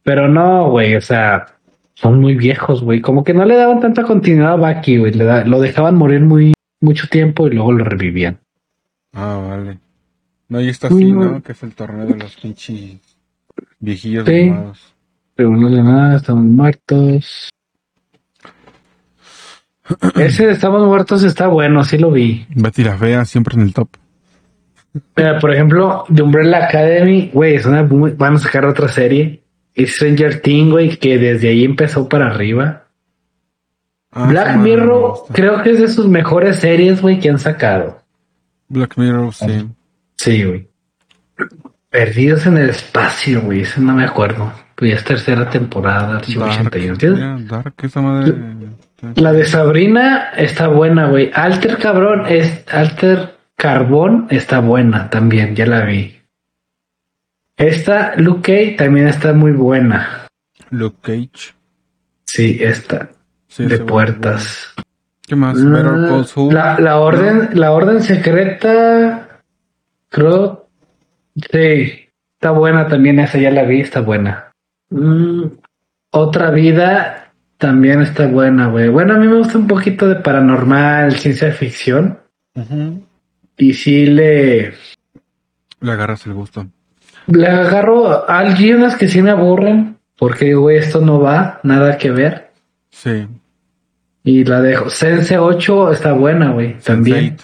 [0.03, 1.47] Pero no, güey, o sea,
[1.95, 3.01] son muy viejos, güey.
[3.01, 5.13] Como que no le daban tanta continuidad a Baki, güey.
[5.13, 8.39] lo dejaban morir muy mucho tiempo y luego lo revivían.
[9.13, 9.80] Ah, vale.
[10.47, 11.41] No, y está así, ¿no?
[11.41, 12.99] Que es el torneo de los pinches
[13.80, 14.53] viejillos sí.
[15.34, 17.49] Pero no de nada, estamos muertos.
[20.15, 22.45] Ese de Estamos Muertos está bueno, sí lo vi.
[22.55, 23.89] Betty la Fea siempre en el top.
[25.15, 29.41] Mira, por ejemplo, de Umbrella Academy, güey, es una van a sacar otra serie.
[29.77, 32.83] Stranger Things, güey, que desde ahí empezó para arriba.
[34.11, 37.99] Ah, Black Mirror, creo que es de sus mejores series, güey, que han sacado.
[38.69, 39.67] Black Mirror, sí.
[40.15, 40.69] Sí, güey.
[41.89, 44.51] Perdidos en el espacio, güey, eso no me acuerdo.
[44.75, 47.39] Pues ya es tercera temporada, Dark, 81.
[47.41, 48.33] Dark, esa madre.
[49.15, 51.31] La de Sabrina está buena, güey.
[51.33, 56.19] Alter cabrón, es Alter Carbón está buena también, ya la vi.
[57.57, 60.27] Esta Luke Cage también está muy buena.
[60.71, 61.55] Luke Cage.
[62.25, 63.09] Sí, esta.
[63.57, 64.73] de puertas.
[65.21, 65.57] ¿Qué más?
[65.57, 69.41] La, la orden, la orden secreta.
[70.09, 70.67] Creo.
[71.51, 72.05] Sí.
[72.33, 74.51] Está buena también esa, ya la vi, está buena.
[74.89, 75.45] Mm,
[76.11, 78.89] otra vida también está buena, güey.
[78.89, 82.19] Bueno, a mí me gusta un poquito de paranormal, ciencia ficción.
[83.57, 84.73] Y sí le...
[85.79, 86.67] Le agarras el gusto.
[87.27, 92.11] Le agarro a algunas que sí me aburren, porque güey, esto no va, nada que
[92.11, 92.51] ver.
[92.91, 93.27] Sí.
[94.23, 94.89] Y la dejo.
[94.89, 97.37] Sense 8 está buena, güey, también.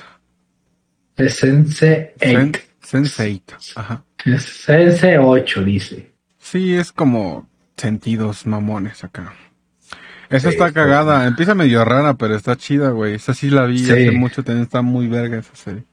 [1.16, 2.60] Es Sense 8.
[2.82, 4.04] Sense 8, ajá.
[4.26, 6.12] Es Sense 8, dice.
[6.38, 7.48] Sí, es como
[7.78, 9.34] sentidos mamones acá.
[10.30, 11.28] Esa está cagada.
[11.28, 13.16] Empieza medio rara, pero está chida, güey.
[13.16, 14.42] Esa sí la vi hace mucho.
[14.42, 15.84] Está muy verga esa serie.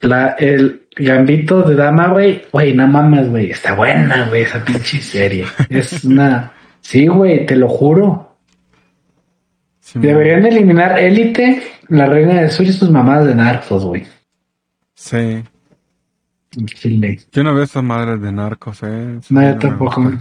[0.00, 2.42] La, el gambito de dama, güey.
[2.52, 3.50] Güey, no mames, güey.
[3.50, 5.44] Está buena, güey, esa pinche serie.
[5.68, 6.52] es una.
[6.80, 8.36] Sí, güey, te lo juro.
[9.94, 14.06] Deberían eliminar Élite, la reina del sur y sus mamadas de narcos, güey.
[14.94, 15.42] Sí.
[17.32, 19.20] Yo no veo esas madres de narcos, eh.
[19.30, 20.12] no, yo tampoco.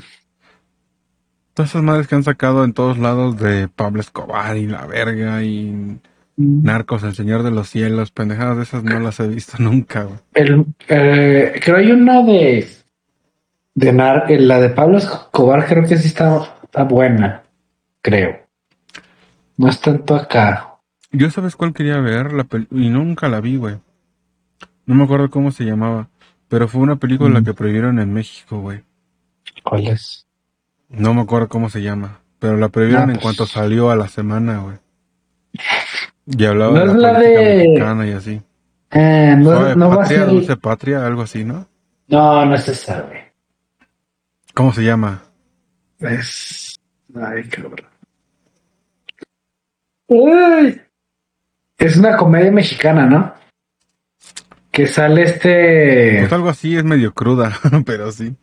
[1.54, 5.44] Todas esas madres que han sacado en todos lados de Pablo Escobar y la verga
[5.44, 6.00] y.
[6.38, 10.20] Narcos, el Señor de los Cielos, pendejadas de esas no las he visto nunca, güey.
[10.34, 12.68] El, eh, creo hay una de
[13.78, 17.44] de Nar la de Pablo Escobar creo que sí está, está buena,
[18.02, 18.40] creo.
[19.56, 20.80] No es tanto acá.
[21.12, 23.78] Yo sabes cuál quería ver la y nunca la vi, güey.
[24.88, 26.10] No me acuerdo cómo se llamaba,
[26.48, 27.44] pero fue una película mm.
[27.46, 28.84] que prohibieron en México, güey.
[29.64, 30.26] ¿Cuál es?
[30.90, 33.24] No me acuerdo cómo se llama, pero la prohibieron en pues.
[33.24, 34.78] cuanto salió a la semana, güey.
[36.28, 38.08] Y hablaba no de la, es la de...
[38.10, 38.42] y así.
[38.92, 40.28] Eh, no, no patria, va a ser...
[40.28, 41.68] Dulce Patria, algo así, ¿no?
[42.08, 43.34] No, no se sabe.
[44.54, 45.24] ¿Cómo se llama?
[46.00, 46.80] Es...
[47.16, 47.88] Ay, cabrón.
[50.08, 50.82] Uy.
[51.78, 53.34] Es una comedia mexicana, ¿no?
[54.72, 56.18] Que sale este.
[56.22, 57.52] Pues algo así es medio cruda,
[57.86, 58.36] pero sí.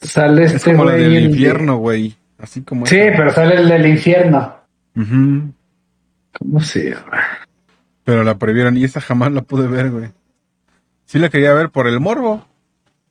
[0.00, 2.16] Sale Es este como la del el de- infierno, güey.
[2.38, 3.16] Así como Sí, esa.
[3.16, 4.56] pero sale el del infierno.
[4.96, 5.52] Ujú.
[6.38, 7.22] ¿Cómo se llama?
[8.04, 10.10] Pero la prohibieron y esa jamás la pude ver, güey.
[11.04, 12.46] Sí la quería ver por el morbo.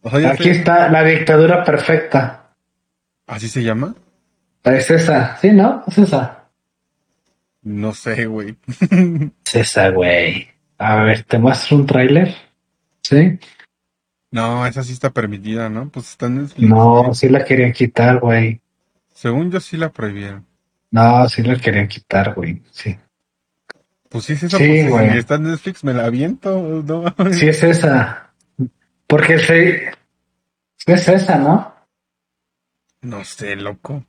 [0.02, 2.52] O sea, ya Aquí sé- está la dictadura perfecta.
[3.28, 3.96] ¿Así se llama?
[4.64, 5.38] Es esa.
[5.38, 5.84] Sí, ¿no?
[5.88, 6.46] Es esa.
[7.62, 8.56] No sé, güey.
[9.46, 10.48] Es esa, güey.
[10.78, 12.34] A ver, ¿te muestro un tráiler?
[13.02, 13.38] ¿Sí?
[14.32, 15.90] No, esa sí está permitida, ¿no?
[15.90, 16.50] Pues está en.
[16.58, 18.62] No, sí la querían quitar, güey.
[19.14, 20.46] Según yo sí la prohibieron.
[20.92, 22.62] No, sí la querían quitar, güey.
[22.72, 22.98] Sí.
[24.10, 25.12] Pues sí es esa, Sí, pues, güey.
[25.12, 27.16] si está en Netflix me la aviento, ¿no?
[27.34, 28.32] Sí es esa.
[29.08, 29.92] Porque se...
[30.78, 31.74] sí es esa, ¿no?
[33.02, 34.04] No sé, loco.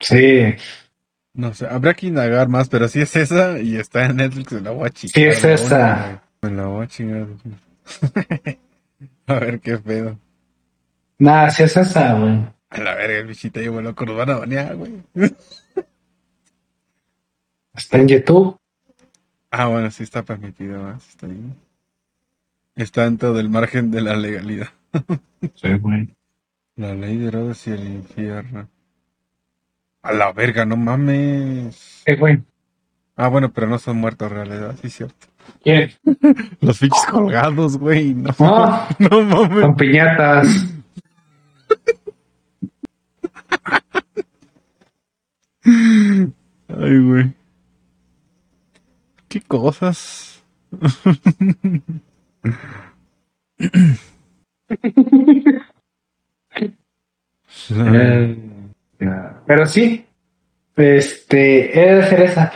[0.00, 0.54] Sí.
[1.34, 4.60] No sé, habrá que indagar más, pero sí es esa y está en Netflix, me
[4.60, 5.14] la voy a chingar.
[5.14, 6.22] Sí es esa.
[6.42, 7.26] Me la voy a chingar.
[9.26, 10.18] a ver qué pedo.
[11.18, 12.46] Nada, sí es esa, güey.
[12.70, 14.92] A la verga, el bichito llevo loco, nos van a banear, güey.
[17.74, 18.56] Está en YouTube.
[19.56, 20.98] Ah, bueno, sí está permitido.
[20.98, 21.54] Sí está bien.
[22.74, 24.68] Está en todo el margen de la legalidad.
[25.56, 26.08] Sí, güey.
[26.76, 28.66] La ley de Herodes y el infierno.
[30.02, 32.02] A la verga, no mames.
[32.06, 32.42] ¿Qué, güey?
[33.14, 34.76] Ah, bueno, pero no son muertos reales, ¿verdad?
[34.80, 35.26] Sí, cierto.
[35.62, 35.90] ¿Quién?
[36.60, 38.14] Los fichos colgados, güey.
[38.14, 39.60] No, No, no mames.
[39.60, 40.48] con piñatas.
[46.68, 47.32] Ay, güey.
[49.34, 50.44] ¿Qué cosas?
[57.70, 58.38] Eh,
[59.44, 60.06] Pero sí.
[60.76, 62.52] Este, he de ser esa.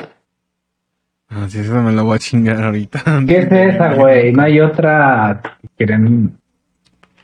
[1.28, 3.02] Ah, sí, esa me la voy a chingar ahorita.
[3.26, 4.32] ¿Qué es esa, güey?
[4.32, 6.38] No hay otra que quieren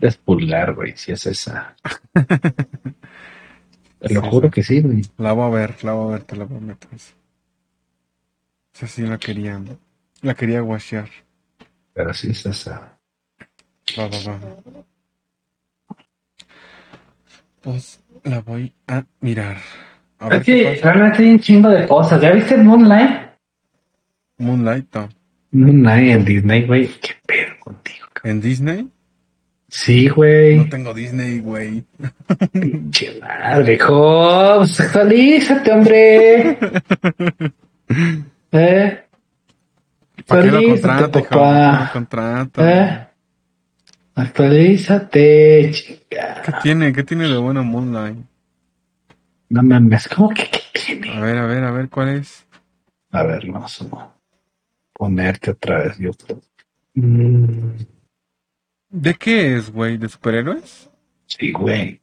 [0.00, 0.96] despulgar, güey.
[0.96, 1.76] Si es esa.
[4.00, 5.02] Te lo juro que sí, güey.
[5.16, 6.88] La voy a ver, la voy a ver, te la prometo.
[8.74, 9.60] Esa sí la quería.
[10.22, 11.08] La quería washear.
[11.92, 12.98] Pero sí es esa.
[13.96, 14.40] Va, va, va.
[17.60, 19.58] Pues la voy a mirar.
[20.18, 22.20] A ver Es que realmente hay un chingo de cosas.
[22.20, 23.30] ¿Ya viste Moonlight?
[24.38, 25.08] Moonlight, no.
[25.52, 26.88] Moonlight en Disney, güey.
[27.00, 28.06] ¿Qué pedo contigo?
[28.12, 28.36] cabrón?
[28.36, 28.88] ¿En Disney?
[29.68, 30.58] Sí, güey.
[30.58, 31.84] No tengo Disney, güey.
[32.52, 34.80] Pinche madre, Hobbs.
[34.80, 36.58] Actualízate, hombre.
[38.56, 39.04] ¿Eh?
[40.26, 41.28] ¿Para qué lo Actualízate, contrato, hijo?
[41.28, 41.84] papá.
[41.86, 42.66] Lo contrato.
[42.66, 43.08] ¿Eh?
[44.14, 46.42] Actualízate, chica.
[46.44, 46.92] ¿Qué tiene?
[46.92, 48.18] ¿Qué tiene de bueno Moonlight?
[49.48, 51.16] No mames, ¿cómo que qué tiene?
[51.16, 52.46] A ver, a ver, a ver, ¿cuál es?
[53.10, 54.12] A ver, vamos a
[54.92, 56.42] ponerte otra vez YouTube.
[56.94, 57.70] Mm,
[58.90, 59.98] ¿De qué es, güey?
[59.98, 60.88] ¿De superhéroes?
[61.26, 62.00] sí, güey.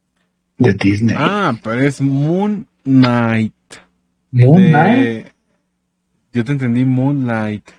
[0.57, 1.15] De Disney.
[1.17, 3.53] Ah, pero es Moon Knight.
[4.31, 5.27] Moon De- Knight.
[6.33, 7.69] Yo te entendí Moonlight.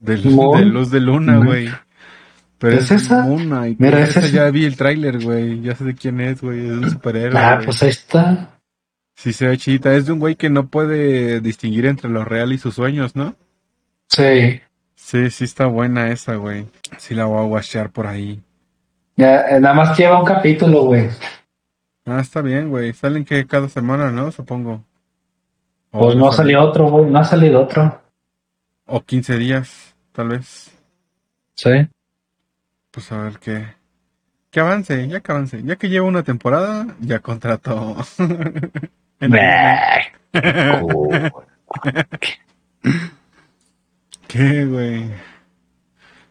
[0.00, 1.68] De, luz- Moon de luz de luna, güey.
[2.58, 3.24] Pero ¿Es es, esa?
[3.26, 4.28] Mira, es esa.
[4.28, 5.60] ya vi el tráiler, güey.
[5.60, 6.66] Ya sé de quién es, güey.
[6.66, 7.38] Es un superhéroe.
[7.40, 8.50] Ah, pues ahí está.
[9.16, 9.94] Sí se ve chida.
[9.94, 13.34] Es de un güey que no puede distinguir entre lo real y sus sueños, ¿no?
[14.08, 14.60] Sí.
[14.94, 16.66] Sí, sí está buena esa, güey.
[16.98, 18.40] Sí la voy a washear por ahí.
[19.16, 21.08] Ya, eh, nada más lleva un capítulo, güey.
[22.06, 22.92] Ah, está bien, güey.
[22.92, 24.30] Salen que cada semana, ¿no?
[24.32, 24.84] Supongo.
[25.98, 27.06] Pues no ha salido otro, güey.
[27.10, 28.02] No ha salido otro.
[28.86, 30.70] O 15 días, tal vez.
[31.54, 31.70] Sí.
[32.90, 33.66] Pues a ver qué.
[34.50, 35.62] Que avance, ya que avance.
[35.64, 37.96] Ya que lleva una temporada, ya contrato.
[44.28, 45.10] ¿Qué, güey?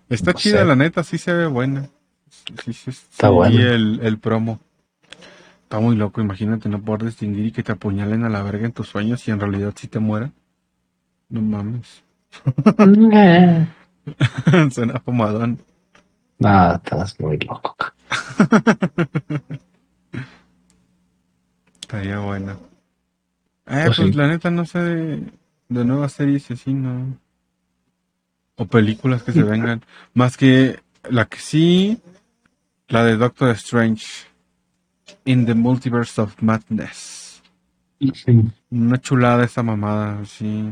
[0.10, 0.66] Está No chida, sé.
[0.66, 1.88] la neta, sí se ve buena.
[2.30, 3.56] Sí, sí, sí, Está buena.
[3.56, 4.60] Y el, el promo.
[5.74, 8.74] Está muy loco, imagínate no poder distinguir y que te apuñalen a la verga en
[8.74, 10.32] tus sueños y en realidad sí te mueran.
[11.30, 12.04] No mames.
[14.72, 15.58] Suena fumadón.
[16.38, 17.76] No, estás muy loco.
[21.82, 22.52] Estaría buena.
[23.66, 24.14] Eh, Pues pues, sí.
[24.14, 25.24] la neta no sé de,
[25.70, 27.18] de nuevas series así, ¿no?
[28.58, 29.82] O películas que se vengan.
[30.14, 32.00] Más que la que sí,
[32.90, 34.06] la de Doctor Strange.
[35.26, 37.42] In the Multiverse of Madness.
[38.14, 38.42] Sí.
[38.70, 40.70] Una chulada esa mamada, sí.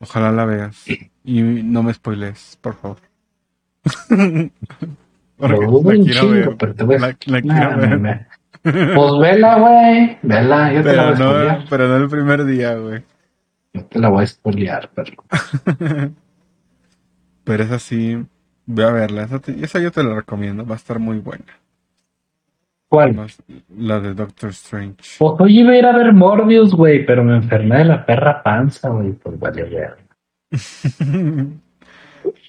[0.00, 0.84] Ojalá la veas.
[1.24, 2.98] Y no me spoiles, por favor.
[5.36, 6.56] Porque la quiero ver.
[6.58, 7.98] pero te voy a- La, la Nah, quiero ver.
[7.98, 8.26] me-
[8.62, 10.18] Pues vela, güey.
[10.22, 11.66] Vela, yo te la Pero voy a no, spoilear.
[11.70, 13.02] pero no el primer día, güey.
[13.72, 15.12] Yo te la voy a spoilear, pero.
[17.44, 18.24] Pero es así.
[18.66, 21.44] Ve a verla, esa, te- esa yo te la recomiendo, va a estar muy buena.
[22.90, 23.24] ¿Cuál?
[23.76, 24.96] La de Doctor Strange.
[25.16, 28.42] Pues hoy iba a ir a ver Morbius, güey, pero me enfermé de la perra
[28.42, 29.94] panza, güey, pues vale.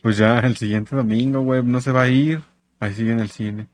[0.02, 2.42] Pues ya el siguiente domingo, güey, no se va a ir.
[2.80, 3.68] Ahí sigue en el cine.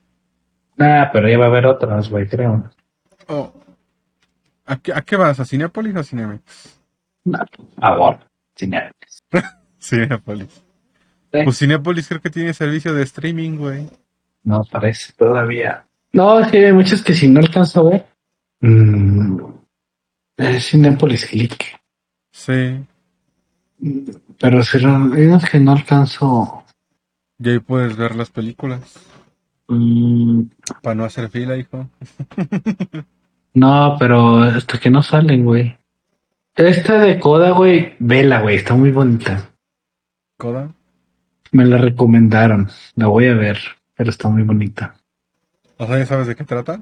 [0.76, 2.70] Nah, pero ya va a haber otras, güey, creo.
[3.28, 3.54] Oh.
[4.66, 5.40] ¿A qué, a qué vas?
[5.40, 6.82] ¿A Cinepolis o a Cinemex?
[7.24, 7.40] No,
[7.80, 8.20] favor,
[8.56, 8.92] cine.
[9.80, 10.64] Cinepolis.
[11.30, 11.40] Sí.
[11.44, 13.90] Pues Cinepolis creo que tiene servicio de streaming, güey.
[14.44, 15.87] No parece todavía.
[16.14, 18.06] No, es que hay muchos que si no alcanzo a ver.
[18.62, 19.38] mm,
[20.38, 21.80] es Cinepolis Click.
[22.32, 22.80] Sí.
[24.40, 26.64] Pero si no, hay unos que no alcanzo.
[27.40, 28.82] Y ahí puedes ver las películas.
[29.68, 30.42] mm,
[30.82, 31.90] Para no hacer fila, hijo.
[33.54, 35.78] no, pero hasta que no salen, güey.
[36.56, 39.52] Esta de Coda, güey, vela, güey, está muy bonita.
[40.38, 40.74] Coda.
[41.52, 42.68] Me la recomendaron.
[42.96, 43.60] La voy a ver,
[43.96, 44.96] pero está muy bonita.
[45.78, 46.82] O sea, ¿ya sabes de qué trata?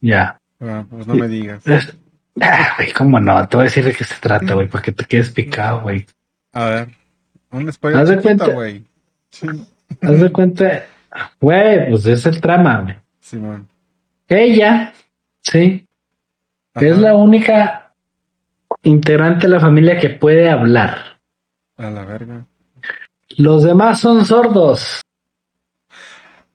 [0.00, 0.38] Ya.
[0.60, 1.66] Ah, pues no me digas.
[1.66, 1.96] Es-
[2.40, 3.46] Ah, güey, cómo no.
[3.48, 6.06] Te voy a decir de qué se trata, güey, para que te quedes picado, güey.
[6.52, 6.88] A ver.
[7.50, 8.84] Un spoiler Haz de cuenta- güey.
[9.30, 9.46] Sí.
[10.00, 10.84] Haz de cuenta,
[11.40, 12.96] güey, pues es el trama, güey.
[13.20, 13.68] Simón.
[14.28, 14.92] Ella,
[15.42, 15.86] sí,
[16.76, 17.92] es la única
[18.84, 21.18] integrante de la familia que puede hablar.
[21.76, 22.46] A la verga.
[23.36, 25.02] Los demás son sordos.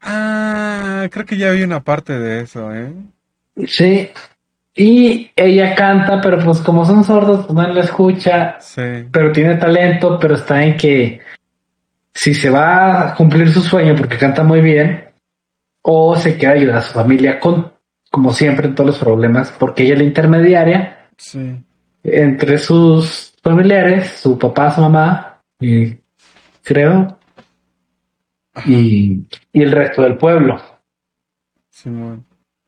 [0.06, 2.94] Ah, creo que ya vi una parte de eso, ¿eh?
[3.68, 4.10] Sí.
[4.78, 8.82] Y ella canta, pero pues como son sordos, pues no la escucha, Sí.
[9.12, 11.22] pero tiene talento, pero está en que
[12.14, 15.06] si se va a cumplir su sueño porque canta muy bien,
[15.82, 17.72] o se queda ayudar a su familia con,
[18.12, 21.56] como siempre, en todos los problemas, porque ella es la intermediaria Sí.
[22.04, 25.96] entre sus familiares, su papá, su mamá, y
[26.64, 27.18] creo,
[28.66, 29.24] y,
[29.56, 30.62] y el resto del pueblo.
[31.70, 32.26] Simón.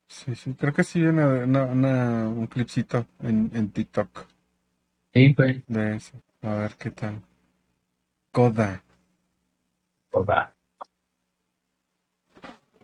[0.07, 0.53] Sí, sí.
[0.53, 4.25] Creo que sí vi una, una- una- un clipcito en, en TikTok
[5.13, 5.63] Sí, güey.
[5.67, 6.13] de eso.
[6.41, 7.21] A ver qué tal.
[8.31, 8.81] Coda.
[10.11, 10.53] Papá.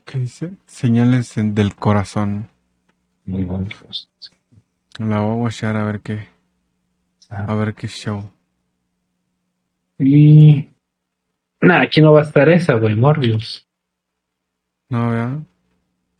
[0.06, 0.52] ¿Qué dice?
[0.66, 2.50] Señales del corazón.
[3.26, 3.68] Muy bueno.
[5.00, 6.28] La voy a watchar a ver qué.
[7.30, 7.56] A Ah.
[7.56, 8.30] ver qué show.
[9.98, 10.70] Y.
[11.62, 13.63] Nah, aquí no va a estar esa, güey, Morbius.
[14.94, 15.40] No, vea.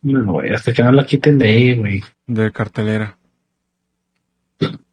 [0.02, 2.02] No, güey, hasta que no la quiten de ahí, güey.
[2.26, 3.16] De cartelera.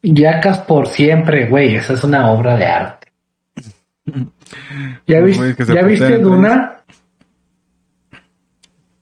[0.03, 1.75] Yacas por siempre, güey.
[1.75, 3.07] Esa es una obra de arte.
[5.07, 6.77] ¿Ya, Los vis- güeyes que se ¿ya viste Duna?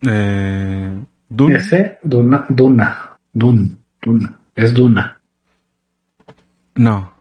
[0.01, 0.97] Eh.
[1.49, 4.39] Ese, Duna, Duna, Dun, Duna.
[4.55, 5.19] Es Duna.
[6.75, 7.13] No.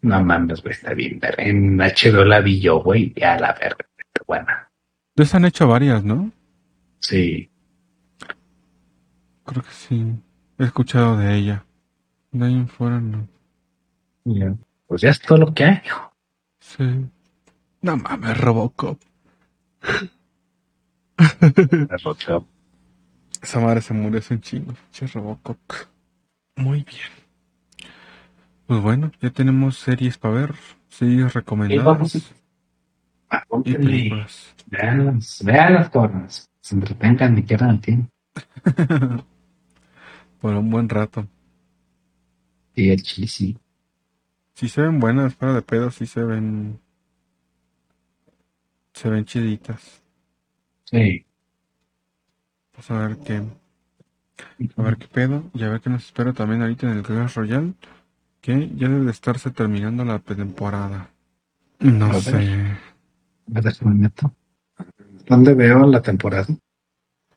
[0.00, 1.20] No mames, güey, está bien.
[1.20, 3.12] ver- En HBO la vi yo, güey.
[3.14, 3.84] Ya la verga,
[4.26, 4.68] buena.
[5.14, 6.30] De han hecho varias, ¿no?
[7.00, 7.50] Sí.
[9.44, 10.14] Creo que sí.
[10.58, 11.64] He escuchado de ella.
[12.32, 13.28] De ahí en fuera no.
[14.24, 14.54] Ya.
[14.86, 15.80] Pues ya es todo lo que hay.
[16.60, 17.06] Sí.
[17.82, 18.98] No mames, Robocop.
[23.42, 24.74] Esa madre se murió hace un chingo.
[24.92, 25.58] Che, Robocop.
[26.56, 27.10] Muy bien.
[28.66, 30.54] Pues bueno, ya tenemos series para ver.
[30.88, 32.32] Series recomendadas.
[33.30, 33.78] Ah, Y póntele.
[33.78, 34.54] películas.
[34.66, 36.50] Veanlas, veanlas, cabrones.
[36.66, 38.10] Se entretengan quieran el tiempo.
[40.40, 41.28] Por un buen rato.
[42.74, 43.56] Y el chile sí.
[44.54, 46.80] Si se ven buenas, fuera de pedo, sí se ven.
[48.94, 50.02] Se ven chiditas.
[50.90, 51.24] Sí.
[52.72, 53.42] Pues a ver qué.
[54.76, 55.44] A ver qué pedo.
[55.54, 57.74] Y a ver qué nos espera también ahorita en el Clash Royale.
[58.40, 61.10] Que ya debe de estarse terminando la temporada.
[61.78, 62.22] No A ver.
[62.22, 62.76] sé.
[63.54, 64.34] A ver me meto.
[65.28, 66.46] ¿Dónde veo la temporada?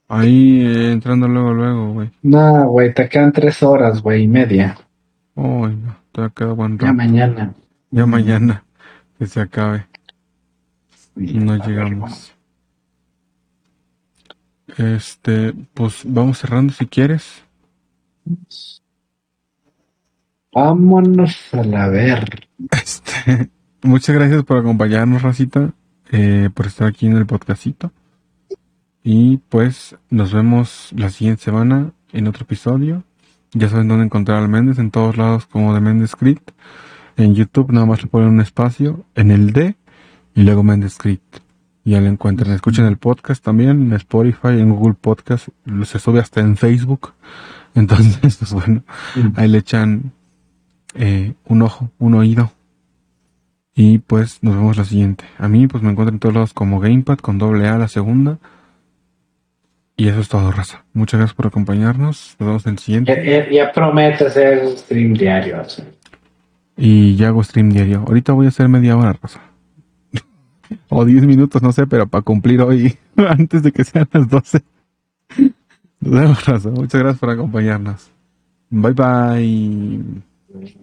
[0.08, 2.12] Ahí eh, entrando luego, luego, güey.
[2.24, 4.78] No, güey, te quedan tres horas, güey, y media.
[5.36, 5.96] Uy, no.
[6.12, 6.98] Te queda buen Ya rato.
[6.98, 7.54] mañana.
[7.92, 8.64] Ya mañana.
[9.18, 9.88] Que se acabe.
[11.16, 12.34] Y No ver, llegamos.
[14.78, 17.44] Este, pues vamos cerrando si quieres.
[20.54, 22.48] Vámonos a la ver.
[22.72, 23.50] Este,
[23.84, 25.74] muchas gracias por acompañarnos, Racita,
[26.12, 27.92] eh, por estar aquí en el podcastito.
[29.04, 33.04] Y pues nos vemos la siguiente semana en otro episodio.
[33.54, 36.52] Ya saben dónde encontrar al Méndez, en todos lados como de Méndez Crit.
[37.18, 39.76] En YouTube nada más le ponen un espacio en el D
[40.36, 41.22] y luego Méndez Crit.
[41.84, 42.54] Y ya lo encuentran.
[42.54, 45.50] Escuchen el podcast también en Spotify, en Google Podcast.
[45.86, 47.14] Se sube hasta en Facebook.
[47.76, 48.84] Entonces, pues bueno,
[49.36, 50.12] ahí le echan
[50.96, 52.52] eh, un ojo, un oído.
[53.82, 55.24] Y pues nos vemos la siguiente.
[55.38, 58.38] A mí pues me encuentro en todos lados como Gamepad con doble A la segunda.
[59.96, 60.84] Y eso es todo, raza.
[60.92, 62.36] Muchas gracias por acompañarnos.
[62.40, 63.16] Nos vemos en el siguiente.
[63.16, 65.62] Ya, ya, ya promete hacer stream diario.
[65.62, 65.82] así.
[66.76, 68.04] Y ya hago stream diario.
[68.06, 69.40] Ahorita voy a hacer media hora, raza.
[70.90, 74.62] o 10 minutos, no sé, pero para cumplir hoy, antes de que sean las 12.
[76.02, 76.70] Nos vemos, raza.
[76.70, 78.12] Muchas gracias por acompañarnos.
[78.72, 80.80] Bye bye.